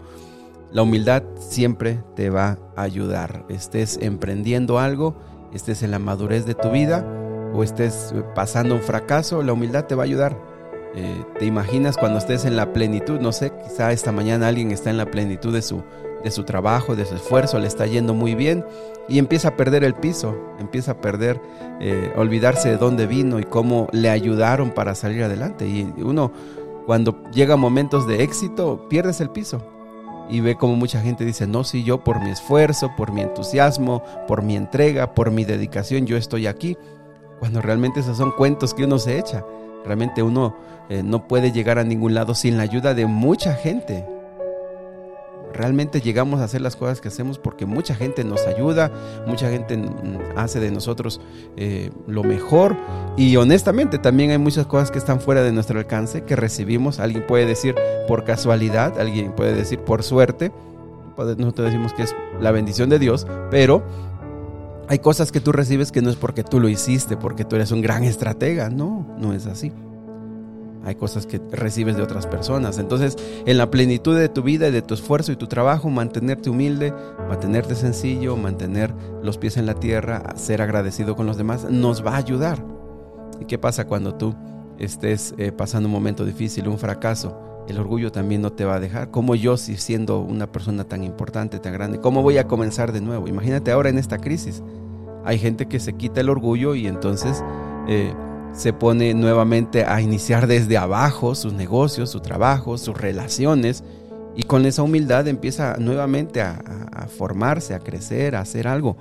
La 0.71 0.81
humildad 0.81 1.23
siempre 1.39 2.03
te 2.15 2.29
va 2.29 2.57
a 2.75 2.81
ayudar. 2.81 3.45
Estés 3.49 3.97
emprendiendo 4.01 4.79
algo, 4.79 5.15
estés 5.53 5.83
en 5.83 5.91
la 5.91 5.99
madurez 5.99 6.45
de 6.45 6.55
tu 6.55 6.69
vida 6.71 7.05
o 7.53 7.63
estés 7.63 8.13
pasando 8.33 8.75
un 8.75 8.81
fracaso, 8.81 9.41
la 9.41 9.53
humildad 9.53 9.85
te 9.85 9.95
va 9.95 10.03
a 10.03 10.05
ayudar. 10.05 10.37
Eh, 10.95 11.23
te 11.39 11.45
imaginas 11.45 11.97
cuando 11.97 12.19
estés 12.19 12.45
en 12.45 12.55
la 12.55 12.71
plenitud, 12.71 13.19
no 13.19 13.31
sé, 13.31 13.51
quizá 13.63 13.91
esta 13.91 14.13
mañana 14.13 14.47
alguien 14.47 14.71
está 14.71 14.89
en 14.89 14.97
la 14.97 15.11
plenitud 15.11 15.53
de 15.53 15.61
su 15.61 15.83
de 16.25 16.31
su 16.31 16.43
trabajo, 16.43 16.95
de 16.95 17.05
su 17.05 17.13
esfuerzo, 17.13 17.59
le 17.59 17.67
está 17.67 17.85
yendo 17.85 18.15
muy 18.15 18.33
bien 18.33 18.65
y 19.07 19.19
empieza 19.19 19.49
a 19.49 19.55
perder 19.55 19.83
el 19.83 19.93
piso, 19.93 20.35
empieza 20.59 20.93
a 20.93 20.97
perder, 20.99 21.39
eh, 21.79 22.11
olvidarse 22.17 22.67
de 22.67 22.77
dónde 22.77 23.05
vino 23.05 23.39
y 23.39 23.43
cómo 23.43 23.87
le 23.91 24.09
ayudaron 24.09 24.71
para 24.71 24.95
salir 24.95 25.23
adelante. 25.23 25.67
Y 25.67 25.83
uno, 26.01 26.31
cuando 26.87 27.21
llega 27.31 27.57
momentos 27.57 28.07
de 28.07 28.23
éxito, 28.23 28.87
pierdes 28.89 29.21
el 29.21 29.29
piso 29.29 29.61
y 30.27 30.39
ve 30.39 30.55
como 30.55 30.75
mucha 30.75 30.99
gente 30.99 31.25
dice, 31.25 31.45
no, 31.45 31.63
si 31.63 31.83
yo 31.83 32.03
por 32.03 32.19
mi 32.23 32.31
esfuerzo, 32.31 32.89
por 32.97 33.11
mi 33.11 33.21
entusiasmo, 33.21 34.01
por 34.27 34.41
mi 34.41 34.55
entrega, 34.55 35.13
por 35.13 35.29
mi 35.29 35.45
dedicación, 35.45 36.07
yo 36.07 36.17
estoy 36.17 36.47
aquí, 36.47 36.75
cuando 37.37 37.61
realmente 37.61 37.99
esos 37.99 38.17
son 38.17 38.31
cuentos 38.31 38.73
que 38.73 38.85
uno 38.85 38.97
se 38.97 39.19
echa. 39.19 39.45
Realmente 39.85 40.23
uno 40.23 40.55
eh, 40.89 41.03
no 41.03 41.27
puede 41.27 41.51
llegar 41.51 41.77
a 41.77 41.83
ningún 41.83 42.15
lado 42.15 42.33
sin 42.33 42.57
la 42.57 42.63
ayuda 42.63 42.95
de 42.95 43.05
mucha 43.05 43.53
gente 43.53 44.07
realmente 45.55 46.01
llegamos 46.01 46.41
a 46.41 46.43
hacer 46.43 46.61
las 46.61 46.75
cosas 46.75 47.01
que 47.01 47.07
hacemos 47.07 47.39
porque 47.39 47.65
mucha 47.65 47.95
gente 47.95 48.23
nos 48.23 48.45
ayuda, 48.45 48.91
mucha 49.25 49.49
gente 49.49 49.81
hace 50.35 50.59
de 50.59 50.71
nosotros 50.71 51.21
eh, 51.57 51.91
lo 52.07 52.23
mejor. 52.23 52.75
Y 53.17 53.35
honestamente 53.37 53.97
también 53.97 54.31
hay 54.31 54.37
muchas 54.37 54.67
cosas 54.67 54.91
que 54.91 54.99
están 54.99 55.19
fuera 55.19 55.43
de 55.43 55.51
nuestro 55.51 55.79
alcance, 55.79 56.23
que 56.23 56.35
recibimos, 56.35 56.99
alguien 56.99 57.25
puede 57.25 57.45
decir 57.45 57.75
por 58.07 58.23
casualidad, 58.23 58.99
alguien 58.99 59.31
puede 59.31 59.53
decir 59.53 59.79
por 59.79 60.03
suerte, 60.03 60.51
nosotros 61.17 61.67
decimos 61.67 61.93
que 61.93 62.03
es 62.03 62.15
la 62.41 62.51
bendición 62.51 62.89
de 62.89 62.99
Dios, 62.99 63.25
pero 63.49 63.83
hay 64.87 64.99
cosas 64.99 65.31
que 65.31 65.39
tú 65.39 65.51
recibes 65.51 65.91
que 65.91 66.01
no 66.01 66.09
es 66.09 66.15
porque 66.15 66.43
tú 66.43 66.59
lo 66.59 66.69
hiciste, 66.69 67.17
porque 67.17 67.45
tú 67.45 67.55
eres 67.55 67.71
un 67.71 67.81
gran 67.81 68.03
estratega, 68.03 68.69
no, 68.69 69.15
no 69.17 69.33
es 69.33 69.47
así 69.47 69.71
hay 70.85 70.95
cosas 70.95 71.25
que 71.25 71.41
recibes 71.51 71.97
de 71.97 72.03
otras 72.03 72.27
personas. 72.27 72.77
Entonces, 72.77 73.17
en 73.45 73.57
la 73.57 73.71
plenitud 73.71 74.17
de 74.17 74.29
tu 74.29 74.43
vida 74.43 74.67
y 74.67 74.71
de 74.71 74.83
tu 74.83 74.93
esfuerzo 74.93 75.31
y 75.31 75.35
tu 75.35 75.47
trabajo, 75.47 75.89
mantenerte 75.89 76.49
humilde, 76.49 76.93
mantenerte 77.27 77.75
sencillo, 77.75 78.37
mantener 78.37 78.93
los 79.23 79.37
pies 79.37 79.57
en 79.57 79.65
la 79.65 79.73
tierra, 79.73 80.35
ser 80.35 80.61
agradecido 80.61 81.15
con 81.15 81.25
los 81.25 81.37
demás, 81.37 81.67
nos 81.69 82.05
va 82.05 82.11
a 82.11 82.17
ayudar. 82.17 82.63
¿Y 83.39 83.45
qué 83.45 83.57
pasa 83.57 83.87
cuando 83.87 84.15
tú 84.15 84.35
estés 84.77 85.33
eh, 85.37 85.51
pasando 85.51 85.87
un 85.87 85.93
momento 85.93 86.23
difícil, 86.23 86.67
un 86.67 86.77
fracaso? 86.77 87.41
El 87.67 87.79
orgullo 87.79 88.11
también 88.11 88.41
no 88.41 88.51
te 88.51 88.63
va 88.63 88.75
a 88.75 88.79
dejar. 88.79 89.09
Como 89.09 89.33
yo, 89.33 89.57
si 89.57 89.77
siendo 89.77 90.19
una 90.19 90.51
persona 90.51 90.83
tan 90.83 91.03
importante, 91.03 91.57
tan 91.57 91.73
grande, 91.73 91.99
cómo 91.99 92.21
voy 92.21 92.37
a 92.37 92.47
comenzar 92.47 92.91
de 92.91 93.01
nuevo? 93.01 93.27
Imagínate 93.27 93.71
ahora 93.71 93.89
en 93.89 93.97
esta 93.97 94.19
crisis. 94.19 94.61
Hay 95.23 95.39
gente 95.39 95.65
que 95.65 95.79
se 95.79 95.93
quita 95.93 96.21
el 96.21 96.29
orgullo 96.29 96.75
y 96.75 96.85
entonces 96.85 97.43
eh, 97.87 98.13
se 98.55 98.71
pone 98.71 99.13
nuevamente 99.13 99.83
a 99.83 100.01
iniciar 100.01 100.47
desde 100.47 100.77
abajo 100.77 101.35
sus 101.35 101.53
negocios, 101.53 102.09
su 102.09 102.21
trabajo, 102.21 102.77
sus 102.77 102.97
relaciones, 102.97 103.83
y 104.35 104.43
con 104.43 104.65
esa 104.65 104.83
humildad 104.83 105.27
empieza 105.27 105.75
nuevamente 105.77 106.41
a, 106.41 107.07
formarse, 107.17 107.73
a 107.73 107.79
crecer, 107.79 108.35
a 108.35 108.41
hacer 108.41 108.67
algo. 108.67 108.97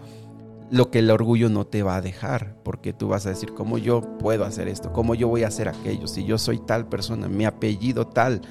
Lo 0.71 0.91
que 0.91 1.01
el 1.01 1.11
orgullo 1.11 1.49
no 1.49 1.67
te 1.67 1.83
va 1.83 1.97
a 1.97 2.01
dejar, 2.01 2.57
porque 2.65 2.93
tú 2.93 3.09
vas 3.09 3.27
a 3.27 3.31
decir, 3.31 3.53
¿cómo 3.55 3.79
yo 3.79 4.01
puedo 4.19 4.45
hacer 4.45 4.69
esto? 4.69 4.93
¿Cómo 4.93 5.15
yo 5.15 5.29
voy 5.29 5.45
a 5.45 5.49
hacer 5.49 5.69
aquello? 5.69 6.09
Si 6.09 6.25
yo 6.25 6.39
soy 6.39 6.59
tal 6.59 6.89
persona, 6.89 7.29
mi 7.29 7.45
apellido 7.45 8.07
tal, 8.07 8.43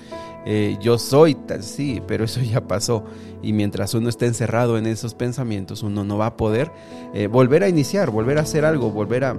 eh, 0.46 0.78
yo 0.82 0.98
soy 0.98 1.36
tal, 1.36 1.64
sí, 1.64 2.02
pero 2.08 2.24
eso 2.26 2.42
ya 2.54 2.66
pasó. 2.66 3.04
Y 3.42 3.52
mientras 3.52 3.94
uno 3.94 4.10
esté 4.10 4.26
encerrado 4.26 4.78
en 4.78 4.86
esos 4.86 5.16
pensamientos, 5.16 5.84
uno 5.84 6.04
no 6.04 6.18
va 6.18 6.28
a 6.28 6.38
poder 6.38 6.72
eh, 7.14 7.28
volver 7.28 7.64
a 7.64 7.70
iniciar, 7.70 8.10
volver 8.10 8.38
a 8.38 8.42
hacer 8.42 8.64
algo, 8.64 8.90
volver 8.92 9.26
a, 9.26 9.38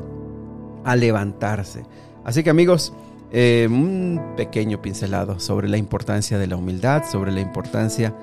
a 0.84 0.96
levantarse. 0.96 1.84
Así 2.24 2.42
que 2.42 2.50
amigos, 2.50 2.92
eh, 3.32 3.66
un 3.70 4.20
pequeño 4.36 4.80
pincelado 4.80 5.40
sobre 5.40 5.68
la 5.68 5.76
importancia 5.76 6.38
de 6.38 6.46
la 6.46 6.56
humildad, 6.56 7.02
sobre 7.10 7.32
la 7.32 7.40
importancia 7.40 8.14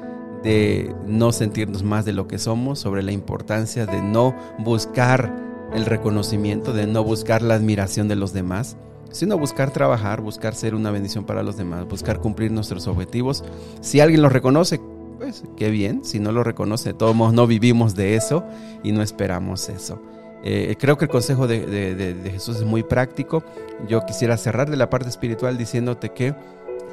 de 0.43 0.95
no 1.05 1.31
sentirnos 1.31 1.83
más 1.83 2.05
de 2.05 2.13
lo 2.13 2.27
que 2.27 2.39
somos, 2.39 2.79
sobre 2.79 3.03
la 3.03 3.11
importancia 3.11 3.85
de 3.85 4.01
no 4.01 4.35
buscar 4.59 5.33
el 5.73 5.85
reconocimiento, 5.85 6.73
de 6.73 6.87
no 6.87 7.03
buscar 7.03 7.41
la 7.41 7.55
admiración 7.55 8.07
de 8.07 8.15
los 8.15 8.33
demás, 8.33 8.77
sino 9.11 9.37
buscar 9.37 9.71
trabajar, 9.71 10.21
buscar 10.21 10.55
ser 10.55 10.75
una 10.75 10.91
bendición 10.91 11.25
para 11.25 11.43
los 11.43 11.57
demás, 11.57 11.87
buscar 11.87 12.19
cumplir 12.19 12.51
nuestros 12.51 12.87
objetivos. 12.87 13.43
Si 13.81 13.99
alguien 13.99 14.21
lo 14.21 14.29
reconoce, 14.29 14.79
pues 15.17 15.43
qué 15.55 15.69
bien, 15.69 16.03
si 16.03 16.19
no 16.19 16.31
lo 16.31 16.43
reconoce, 16.43 16.89
de 16.89 16.97
todos 16.97 17.15
modos 17.15 17.33
no 17.33 17.47
vivimos 17.47 17.95
de 17.95 18.15
eso 18.15 18.43
y 18.83 18.91
no 18.91 19.01
esperamos 19.01 19.69
eso. 19.69 20.01
Eh, 20.43 20.75
creo 20.79 20.97
que 20.97 21.05
el 21.05 21.11
consejo 21.11 21.47
de, 21.47 22.15
Jesús 22.31 22.57
es 22.57 22.63
muy 22.63 22.83
práctico. 22.83 23.43
Yo 23.87 24.05
quisiera 24.05 24.37
cerrar 24.37 24.69
de 24.69 24.77
la 24.77 24.89
parte 24.89 25.09
espiritual 25.09 25.57
diciéndote 25.57 26.09
que 26.09 26.33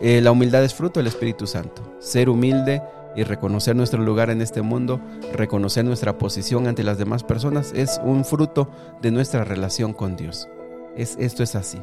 eh, 0.01 0.21
la 0.21 0.33
humildad 0.33 0.65
es 0.65 0.75
fruto 0.75 1.01
del 1.01 1.07
Espíritu 1.07 1.47
Santo. 1.47 1.83
Ser 1.99 2.29
humilde 2.29 2.83
y 3.17 3.25
reconocer 3.25 3.75
nuestro 3.75 4.03
lugar 4.03 4.31
en 4.31 4.43
este 4.43 4.63
mundo, 4.63 5.01
reconocer 5.33 5.85
nuestra 5.85 6.19
posición 6.19 6.67
ante 6.67 6.85
las 6.85 6.99
demás 6.99 7.25
personas, 7.25 7.73
es 7.75 8.01
un 8.05 8.25
fruto 8.25 8.71
de 9.03 9.11
nuestra 9.11 9.45
relación 9.45 9.93
con 9.93 10.17
Dios. 10.17 10.49
Es, 10.97 11.17
esto 11.19 11.43
es 11.43 11.55
así. 11.55 11.79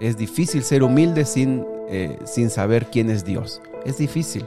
Es 0.00 0.16
difícil 0.16 0.62
ser 0.62 0.82
humilde 0.82 1.24
sin, 1.24 1.64
eh, 1.88 2.18
sin 2.24 2.50
saber 2.50 2.86
quién 2.86 3.10
es 3.10 3.24
Dios. 3.24 3.60
Es 3.84 3.98
difícil. 3.98 4.44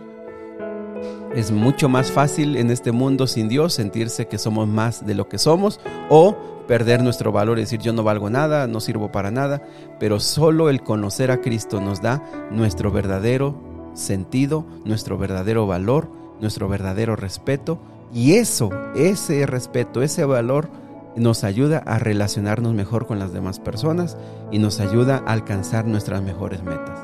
Es 1.36 1.52
mucho 1.52 1.88
más 1.88 2.12
fácil 2.12 2.58
en 2.58 2.72
este 2.72 2.92
mundo 2.92 3.26
sin 3.26 3.48
Dios 3.48 3.74
sentirse 3.74 4.28
que 4.28 4.38
somos 4.38 4.68
más 4.68 5.06
de 5.06 5.16
lo 5.16 5.30
que 5.30 5.38
somos 5.38 5.80
o 6.10 6.36
perder 6.68 7.02
nuestro 7.02 7.32
valor 7.32 7.58
y 7.58 7.62
decir 7.62 7.80
yo 7.80 7.94
no 7.94 8.04
valgo 8.04 8.30
nada, 8.30 8.68
no 8.68 8.82
sirvo 8.82 9.14
para 9.14 9.32
nada, 9.32 9.64
pero 9.98 10.20
solo 10.20 10.70
el 10.70 10.82
conocer 10.82 11.32
a 11.32 11.40
Cristo 11.40 11.80
nos 11.80 12.02
da 12.02 12.22
nuestro 12.52 12.92
verdadero 12.92 13.56
sentido, 13.94 14.66
nuestro 14.84 15.18
verdadero 15.18 15.66
valor, 15.68 16.10
nuestro 16.42 16.68
verdadero 16.68 17.16
respeto 17.16 17.80
y 18.14 18.34
eso, 18.34 18.70
ese 18.94 19.46
respeto, 19.46 20.02
ese 20.02 20.26
valor 20.26 20.70
nos 21.16 21.46
ayuda 21.46 21.78
a 21.78 21.98
relacionarnos 21.98 22.74
mejor 22.74 23.08
con 23.08 23.20
las 23.20 23.32
demás 23.32 23.60
personas 23.60 24.18
y 24.52 24.60
nos 24.60 24.82
ayuda 24.82 25.24
a 25.26 25.32
alcanzar 25.32 25.86
nuestras 25.86 26.22
mejores 26.22 26.62
metas. 26.62 27.00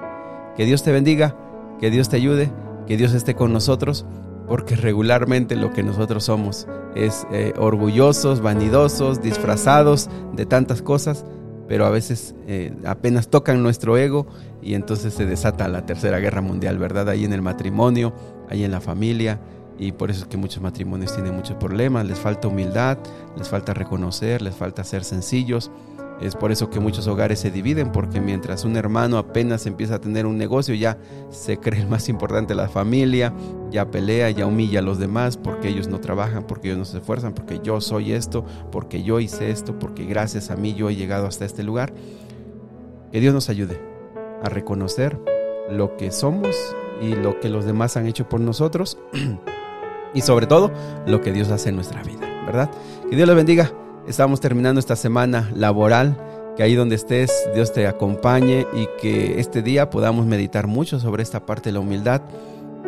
Que 0.58 0.66
Dios 0.66 0.84
te 0.84 0.92
bendiga, 0.92 1.36
que 1.80 1.90
Dios 1.92 2.10
te 2.10 2.18
ayude 2.18 2.52
que 2.88 2.98
Dios 2.98 3.14
esté 3.14 3.36
con 3.36 3.54
nosotros, 3.54 4.06
porque 4.48 4.76
regularmente 4.76 5.56
lo 5.56 5.74
que 5.74 5.84
nosotros 5.84 6.24
somos 6.24 6.68
es 6.96 7.28
eh, 7.32 7.54
orgullosos, 7.58 8.42
vanidosos, 8.42 9.22
disfrazados 9.22 10.10
de 10.34 10.46
tantas 10.46 10.82
cosas, 10.82 11.26
pero 11.68 11.86
a 11.86 11.90
veces 11.90 12.34
eh, 12.48 12.74
apenas 12.86 13.28
tocan 13.28 13.62
nuestro 13.62 13.98
ego 13.98 14.26
y 14.62 14.74
entonces 14.74 15.14
se 15.14 15.26
desata 15.26 15.68
la 15.68 15.86
tercera 15.86 16.20
guerra 16.20 16.42
mundial, 16.42 16.78
¿verdad? 16.78 17.10
Ahí 17.10 17.26
en 17.26 17.34
el 17.34 17.42
matrimonio, 17.42 18.14
ahí 18.50 18.64
en 18.64 18.72
la 18.72 18.80
familia, 18.80 19.40
y 19.78 19.92
por 19.92 20.10
eso 20.10 20.24
es 20.24 20.28
que 20.28 20.38
muchos 20.38 20.62
matrimonios 20.62 21.14
tienen 21.14 21.36
muchos 21.36 21.58
problemas, 21.58 22.06
les 22.06 22.18
falta 22.18 22.48
humildad, 22.48 22.98
les 23.38 23.48
falta 23.48 23.74
reconocer, 23.74 24.42
les 24.42 24.56
falta 24.56 24.84
ser 24.84 25.04
sencillos, 25.04 25.72
es 26.22 26.36
por 26.36 26.52
eso 26.52 26.70
que 26.70 26.80
muchos 26.80 27.08
hogares 27.08 27.40
se 27.40 27.52
dividen, 27.52 27.92
porque 27.92 28.20
mientras 28.20 28.66
un 28.66 28.76
hermano 28.76 29.18
apenas 29.18 29.66
empieza 29.68 29.96
a 29.96 30.02
tener 30.02 30.26
un 30.26 30.38
negocio, 30.38 30.74
ya 30.74 30.98
se 31.30 31.58
cree 31.60 31.82
el 31.82 31.88
más 31.88 32.10
importante 32.10 32.56
la 32.56 32.70
familia, 32.70 33.34
ya 33.70 33.90
pelea, 33.92 34.30
ya 34.32 34.46
humilla 34.46 34.80
a 34.80 34.84
los 34.84 34.98
demás, 34.98 35.38
porque 35.38 35.70
ellos 35.70 35.88
no 35.88 36.00
trabajan, 36.00 36.46
porque 36.46 36.70
ellos 36.70 36.80
no 36.80 36.86
se 36.86 36.98
esfuerzan, 36.98 37.34
porque 37.34 37.60
yo 37.64 37.82
soy 37.82 38.14
esto, 38.14 38.46
porque 38.72 39.04
yo 39.04 39.20
hice 39.20 39.52
esto, 39.52 39.78
porque 39.78 40.06
gracias 40.06 40.50
a 40.50 40.56
mí 40.56 40.74
yo 40.74 40.90
he 40.90 40.96
llegado 40.96 41.28
hasta 41.28 41.46
este 41.46 41.64
lugar. 41.64 41.94
Que 43.12 43.20
Dios 43.20 43.34
nos 43.34 43.50
ayude 43.50 43.80
a 44.44 44.50
reconocer 44.50 45.20
lo 45.70 45.98
que 45.98 46.12
somos 46.12 46.56
y 47.02 47.16
lo 47.16 47.40
que 47.40 47.50
los 47.50 47.66
demás 47.66 47.96
han 47.98 48.08
hecho 48.08 48.28
por 48.28 48.40
nosotros 48.40 48.98
y 50.14 50.22
sobre 50.22 50.48
todo 50.48 50.72
lo 51.06 51.22
que 51.22 51.32
Dios 51.32 51.50
hace 51.52 51.70
en 51.70 51.76
nuestra 51.76 52.02
vida, 52.04 52.28
¿verdad? 52.46 52.70
Que 53.10 53.16
Dios 53.16 53.28
les 53.28 53.36
bendiga. 53.36 53.87
Estamos 54.08 54.40
terminando 54.40 54.80
esta 54.80 54.96
semana 54.96 55.52
laboral. 55.54 56.18
Que 56.56 56.64
ahí 56.64 56.76
donde 56.76 56.96
estés, 56.96 57.30
Dios 57.54 57.74
te 57.74 57.86
acompañe 57.88 58.66
y 58.74 58.88
que 59.00 59.40
este 59.40 59.62
día 59.62 59.90
podamos 59.90 60.26
meditar 60.26 60.66
mucho 60.66 61.00
sobre 61.00 61.22
esta 61.22 61.46
parte 61.46 61.70
de 61.70 61.74
la 61.74 61.82
humildad. 61.82 62.22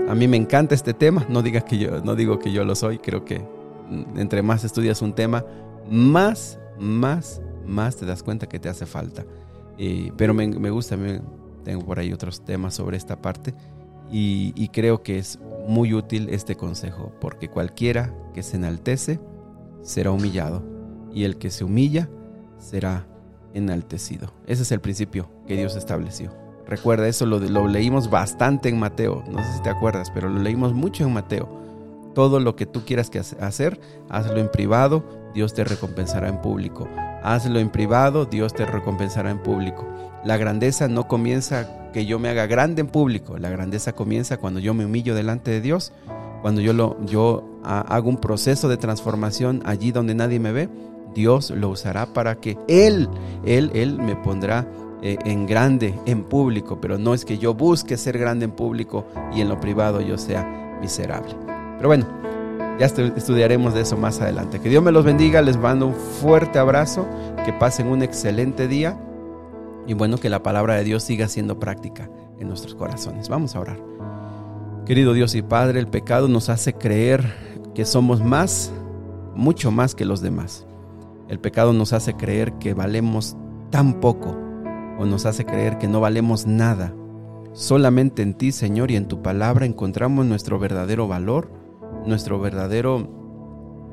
A 0.07 0.15
mí 0.15 0.29
me 0.29 0.37
encanta 0.37 0.73
este 0.73 0.93
tema. 0.93 1.25
No 1.29 1.43
digas 1.43 1.65
que 1.65 1.77
yo, 1.77 2.01
no 2.01 2.15
digo 2.15 2.39
que 2.39 2.53
yo 2.53 2.63
lo 2.63 2.73
soy. 2.73 2.99
Creo 2.99 3.25
que 3.25 3.45
entre 4.15 4.41
más 4.41 4.63
estudias 4.63 5.01
un 5.01 5.13
tema, 5.13 5.45
más, 5.91 6.57
más, 6.79 7.41
más 7.65 7.97
te 7.97 8.05
das 8.05 8.23
cuenta 8.23 8.47
que 8.47 8.57
te 8.57 8.69
hace 8.69 8.85
falta. 8.85 9.25
pero 10.15 10.33
me, 10.33 10.69
gusta, 10.69 10.97
tengo 11.65 11.85
por 11.85 11.99
ahí 11.99 12.13
otros 12.13 12.45
temas 12.45 12.75
sobre 12.75 12.95
esta 12.95 13.21
parte 13.21 13.53
y, 14.09 14.53
y 14.55 14.69
creo 14.69 15.03
que 15.03 15.19
es 15.19 15.37
muy 15.67 15.93
útil 15.93 16.29
este 16.29 16.55
consejo, 16.55 17.11
porque 17.19 17.49
cualquiera 17.49 18.15
que 18.33 18.41
se 18.41 18.55
enaltece 18.55 19.19
será 19.83 20.11
humillado 20.11 20.78
y 21.13 21.23
el 21.23 21.37
que 21.37 21.51
se 21.51 21.63
humilla 21.63 22.09
será 22.57 23.07
enaltecido. 23.53 24.33
Ese 24.45 24.63
es 24.63 24.71
el 24.71 24.81
principio 24.81 25.29
que 25.47 25.55
Dios 25.55 25.75
estableció. 25.75 26.31
Recuerda, 26.67 27.07
eso 27.07 27.25
lo, 27.25 27.39
lo, 27.39 27.67
leímos 27.67 28.09
bastante 28.09 28.69
en 28.69 28.79
Mateo, 28.79 29.23
no 29.29 29.43
sé 29.43 29.53
si 29.53 29.61
te 29.63 29.69
acuerdas, 29.69 30.11
pero 30.11 30.29
lo 30.29 30.39
leímos 30.39 30.73
mucho 30.73 31.03
en 31.03 31.13
Mateo. 31.13 31.49
Todo 32.13 32.39
lo 32.39 32.55
que 32.55 32.65
tú 32.65 32.85
quieras 32.85 33.09
que 33.09 33.19
hacer, 33.19 33.79
hazlo 34.09 34.37
en 34.37 34.51
privado, 34.51 35.03
Dios 35.33 35.53
te 35.53 35.63
recompensará 35.63 36.29
en 36.29 36.41
público. 36.41 36.87
Hazlo 37.23 37.59
en 37.59 37.69
privado, 37.69 38.25
Dios 38.25 38.53
te 38.53 38.65
recompensará 38.65 39.31
en 39.31 39.39
público. 39.39 39.87
La 40.23 40.37
grandeza 40.37 40.87
no 40.87 41.07
comienza 41.07 41.91
que 41.91 42.05
yo 42.05 42.19
me 42.19 42.29
haga 42.29 42.45
grande 42.45 42.81
en 42.81 42.87
público, 42.87 43.37
la 43.37 43.49
grandeza 43.49 43.93
comienza 43.93 44.37
cuando 44.37 44.59
yo 44.59 44.73
me 44.73 44.85
humillo 44.85 45.15
delante 45.15 45.49
de 45.49 45.61
Dios, 45.61 45.91
cuando 46.41 46.61
yo, 46.61 46.73
lo, 46.73 47.03
yo 47.05 47.59
hago 47.63 48.09
un 48.09 48.17
proceso 48.17 48.69
de 48.69 48.77
transformación 48.77 49.61
allí 49.65 49.91
donde 49.91 50.13
nadie 50.13 50.39
me 50.39 50.51
ve 50.51 50.69
Dios 51.13 51.51
lo 51.51 51.69
usará 51.69 52.13
para 52.13 52.35
que 52.35 52.57
Él, 52.67 53.09
Él, 53.45 53.71
Él 53.73 53.97
me 53.97 54.15
pondrá 54.15 54.67
eh, 55.01 55.17
en 55.23 55.45
grande, 55.45 55.93
en 56.05 56.23
público, 56.23 56.79
pero 56.81 56.97
no 56.97 57.13
es 57.13 57.23
que 57.23 57.37
yo 57.37 57.53
busque 57.53 57.95
ser 57.95 58.17
grande 58.17 58.45
en 58.45 58.51
público 58.51 59.05
y 59.33 59.41
en 59.41 59.47
lo 59.47 59.59
privado 59.59 60.01
yo 60.01 60.17
sea 60.17 60.77
miserable. 60.81 61.35
Pero 61.77 61.87
bueno, 61.87 62.05
ya 62.79 62.85
estudiaremos 62.85 63.73
de 63.73 63.81
eso 63.81 63.95
más 63.95 64.19
adelante. 64.19 64.59
Que 64.59 64.69
Dios 64.69 64.83
me 64.83 64.91
los 64.91 65.05
bendiga, 65.05 65.41
les 65.41 65.57
mando 65.57 65.87
un 65.87 65.95
fuerte 65.95 66.59
abrazo, 66.59 67.07
que 67.45 67.53
pasen 67.53 67.87
un 67.87 68.03
excelente 68.03 68.67
día 68.67 68.97
y 69.87 69.93
bueno, 69.93 70.17
que 70.17 70.29
la 70.29 70.43
palabra 70.43 70.75
de 70.75 70.83
Dios 70.83 71.03
siga 71.03 71.27
siendo 71.27 71.59
práctica 71.59 72.09
en 72.37 72.47
nuestros 72.47 72.75
corazones. 72.75 73.29
Vamos 73.29 73.55
a 73.55 73.61
orar. 73.61 73.79
Querido 74.85 75.13
Dios 75.13 75.33
y 75.35 75.41
Padre, 75.41 75.79
el 75.79 75.87
pecado 75.87 76.27
nos 76.27 76.49
hace 76.49 76.73
creer 76.73 77.33
que 77.73 77.85
somos 77.85 78.23
más, 78.23 78.71
mucho 79.33 79.71
más 79.71 79.95
que 79.95 80.05
los 80.05 80.21
demás. 80.21 80.65
El 81.29 81.39
pecado 81.39 81.73
nos 81.73 81.93
hace 81.93 82.15
creer 82.15 82.53
que 82.53 82.73
valemos 82.73 83.37
tan 83.69 83.99
poco 83.99 84.35
o 84.97 85.05
nos 85.05 85.25
hace 85.25 85.45
creer 85.45 85.77
que 85.77 85.87
no 85.87 86.01
valemos 86.01 86.47
nada. 86.47 86.93
Solamente 87.53 88.23
en 88.23 88.33
ti, 88.33 88.51
Señor, 88.51 88.91
y 88.91 88.95
en 88.95 89.07
tu 89.07 89.21
palabra 89.21 89.65
encontramos 89.65 90.25
nuestro 90.25 90.59
verdadero 90.59 91.07
valor, 91.07 91.51
nuestro 92.05 92.39
verdadero, 92.39 93.07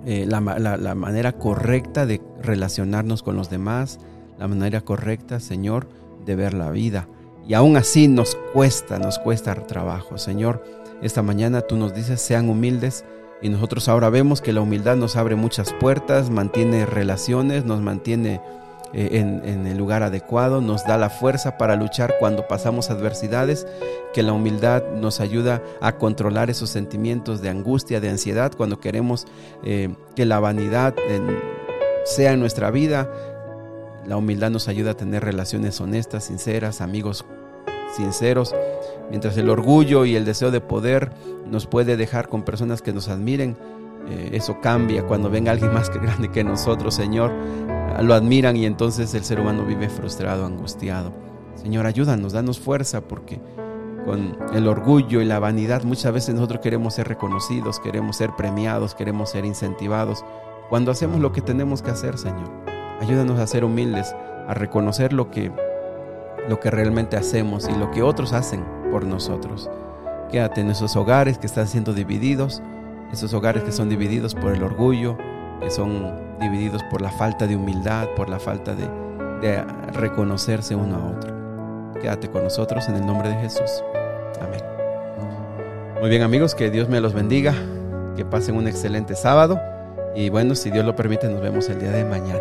eh, 0.07 0.25
la, 0.27 0.41
la 0.41 0.95
manera 0.95 1.33
correcta 1.33 2.07
de 2.07 2.23
relacionarnos 2.43 3.23
con 3.23 3.37
los 3.37 3.51
demás, 3.51 4.01
la 4.39 4.49
manera 4.49 4.81
correcta, 4.81 5.39
Señor, 5.39 5.89
de 6.25 6.37
ver 6.37 6.55
la 6.55 6.71
vida. 6.71 7.07
Y 7.47 7.55
aún 7.55 7.77
así 7.77 8.09
nos 8.09 8.37
cuesta, 8.53 8.99
nos 8.99 9.19
cuesta 9.19 9.55
trabajo. 9.67 10.19
Señor, 10.19 10.65
esta 11.03 11.23
mañana 11.23 11.61
tú 11.61 11.77
nos 11.77 11.95
dices, 11.95 12.21
sean 12.21 12.49
humildes 12.49 13.05
y 13.43 13.49
nosotros 13.49 13.89
ahora 13.89 14.11
vemos 14.11 14.41
que 14.41 14.53
la 14.53 14.61
humildad 14.61 14.97
nos 14.97 15.17
abre 15.17 15.37
muchas 15.37 15.73
puertas, 15.75 16.31
mantiene 16.31 16.87
relaciones, 16.87 17.65
nos 17.65 17.81
mantiene 17.81 18.41
eh, 18.93 19.19
en, 19.21 19.67
el 19.67 19.77
lugar 19.77 20.03
adecuado, 20.03 20.61
nos 20.61 20.85
da 20.87 20.97
la 20.97 21.11
fuerza 21.11 21.59
para 21.59 21.77
luchar 21.77 22.15
cuando 22.19 22.49
pasamos 22.49 22.91
adversidades, 22.91 23.67
que 24.15 24.23
la 24.23 24.33
humildad 24.33 24.83
nos 24.95 25.21
ayuda 25.21 25.63
a 25.83 25.97
controlar 25.99 26.49
esos 26.49 26.71
sentimientos 26.71 27.43
de 27.43 27.51
angustia, 27.51 28.01
de 28.01 28.09
ansiedad, 28.09 28.53
cuando 28.57 28.81
queremos 28.81 29.27
eh, 29.65 29.95
que 30.15 30.25
la 30.25 30.41
vanidad 30.41 30.95
sea 32.05 32.33
en 32.33 32.41
nuestra 32.41 32.71
vida. 32.71 33.11
La 34.07 34.17
humildad 34.17 34.51
nos 34.51 34.69
ayuda 34.69 34.93
a 34.93 34.97
tener 34.97 35.25
relaciones 35.25 35.81
honestas, 35.81 36.25
sinceras, 36.25 36.81
amigos 36.81 37.27
sinceros, 37.95 38.55
mientras 39.11 39.37
el 39.37 39.49
orgullo 39.51 40.05
y 40.05 40.17
el 40.17 40.25
deseo 40.25 40.51
de 40.51 40.61
poder 40.61 41.13
nos 41.47 41.67
puede 41.67 41.97
dejar 41.97 42.29
con 42.29 42.43
personas 42.43 42.83
que 42.83 42.93
nos 42.93 43.09
admiren. 43.09 43.57
Eh, 44.09 44.31
eso 44.33 44.61
cambia 44.61 45.05
cuando 45.05 45.31
venga 45.31 45.53
alguien 45.53 45.73
más 45.73 45.91
que 45.91 45.99
grande 45.99 46.31
que 46.31 46.45
nosotros, 46.45 46.95
Señor. 46.95 47.33
Lo 48.03 48.15
admiran 48.15 48.57
y 48.57 48.67
entonces 48.67 49.15
el 49.15 49.25
ser 49.25 49.41
humano 49.41 49.65
vive 49.65 49.89
frustrado, 49.89 50.45
angustiado. 50.45 51.13
Señor, 51.55 51.87
ayúdanos, 51.87 52.33
danos 52.33 52.61
fuerza 52.61 53.01
porque 53.01 53.41
con 54.05 54.37
el 54.53 54.69
orgullo 54.69 55.21
y 55.21 55.25
la 55.25 55.39
vanidad 55.39 55.83
muchas 55.83 56.13
veces 56.13 56.35
nosotros 56.35 56.61
queremos 56.61 56.95
ser 56.95 57.09
reconocidos, 57.09 57.81
queremos 57.81 58.17
ser 58.17 58.31
premiados, 58.37 58.95
queremos 58.95 59.31
ser 59.31 59.45
incentivados. 59.45 60.25
Cuando 60.69 60.91
hacemos 60.91 61.21
lo 61.21 61.33
que 61.33 61.41
tenemos 61.41 61.83
que 61.83 61.91
hacer, 61.91 62.19
Señor, 62.19 62.51
ayúdanos 63.01 63.41
a 63.41 63.47
ser 63.47 63.65
humildes, 63.65 64.15
a 64.47 64.55
reconocer 64.55 65.13
lo 65.13 65.31
que 65.31 65.51
lo 66.49 66.61
que 66.61 66.71
realmente 66.71 67.17
hacemos 67.17 67.69
y 67.69 67.77
lo 67.77 67.91
que 67.91 68.03
otros 68.03 68.33
hacen 68.33 68.65
por 68.91 69.05
nosotros. 69.05 69.71
Quédate 70.31 70.61
en 70.61 70.71
esos 70.71 70.97
hogares 70.97 71.39
que 71.39 71.47
están 71.47 71.69
siendo 71.69 71.93
divididos, 71.93 72.63
esos 73.13 73.33
hogares 73.35 73.63
que 73.63 73.73
son 73.73 73.89
divididos 73.89 74.35
por 74.35 74.53
el 74.53 74.63
orgullo, 74.63 75.17
que 75.61 75.71
son 75.71 76.39
divididos 76.41 76.83
por 76.91 77.01
la 77.01 77.11
falta 77.11 77.47
de 77.47 77.57
humildad, 77.57 78.09
por 78.17 78.29
la 78.29 78.39
falta 78.39 78.75
de, 78.75 78.89
reconocerse 79.93 80.75
uno 80.75 80.97
a 80.97 81.17
otro. 81.17 81.35
Quédate 82.01 82.29
con 82.29 82.43
nosotros 82.43 82.89
en 82.89 82.97
el 82.97 83.07
nombre 83.07 83.29
de 83.29 83.37
Jesús. 83.37 83.83
Amén. 84.41 84.61
Muy 86.01 86.11
bien 86.11 86.23
amigos, 86.23 86.55
que 86.55 86.71
Dios 86.71 86.89
me 86.89 87.01
los 87.01 87.15
bendiga, 87.15 87.55
que 88.17 88.25
pasen 88.25 88.57
un 88.57 88.67
excelente 88.67 89.15
sábado 89.15 89.61
y 90.17 90.31
bueno, 90.31 90.55
si 90.55 90.71
Dios 90.71 90.85
lo 90.85 90.97
permite, 90.97 91.29
nos 91.29 91.43
vemos 91.43 91.69
el 91.69 91.79
día 91.79 91.93
de 91.93 92.05
mañana. 92.05 92.41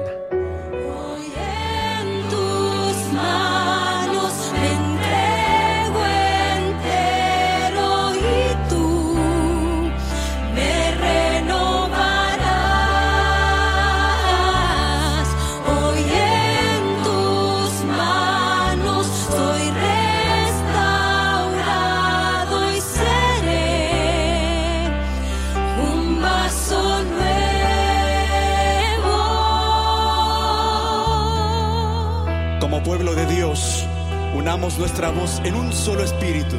Nuestra 34.58 35.12
voz 35.12 35.42
en 35.44 35.54
un 35.54 35.74
solo 35.74 36.02
espíritu 36.02 36.56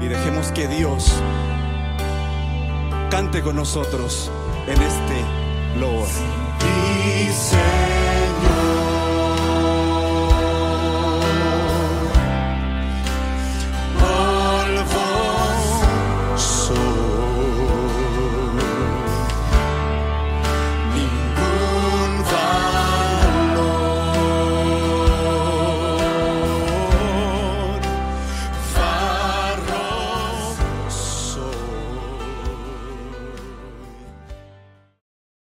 y 0.00 0.08
dejemos 0.08 0.50
que 0.52 0.66
Dios 0.68 1.12
cante 3.10 3.42
con 3.42 3.56
nosotros 3.56 4.30
en 4.66 4.80
este 4.80 5.78
loor. 5.78 6.08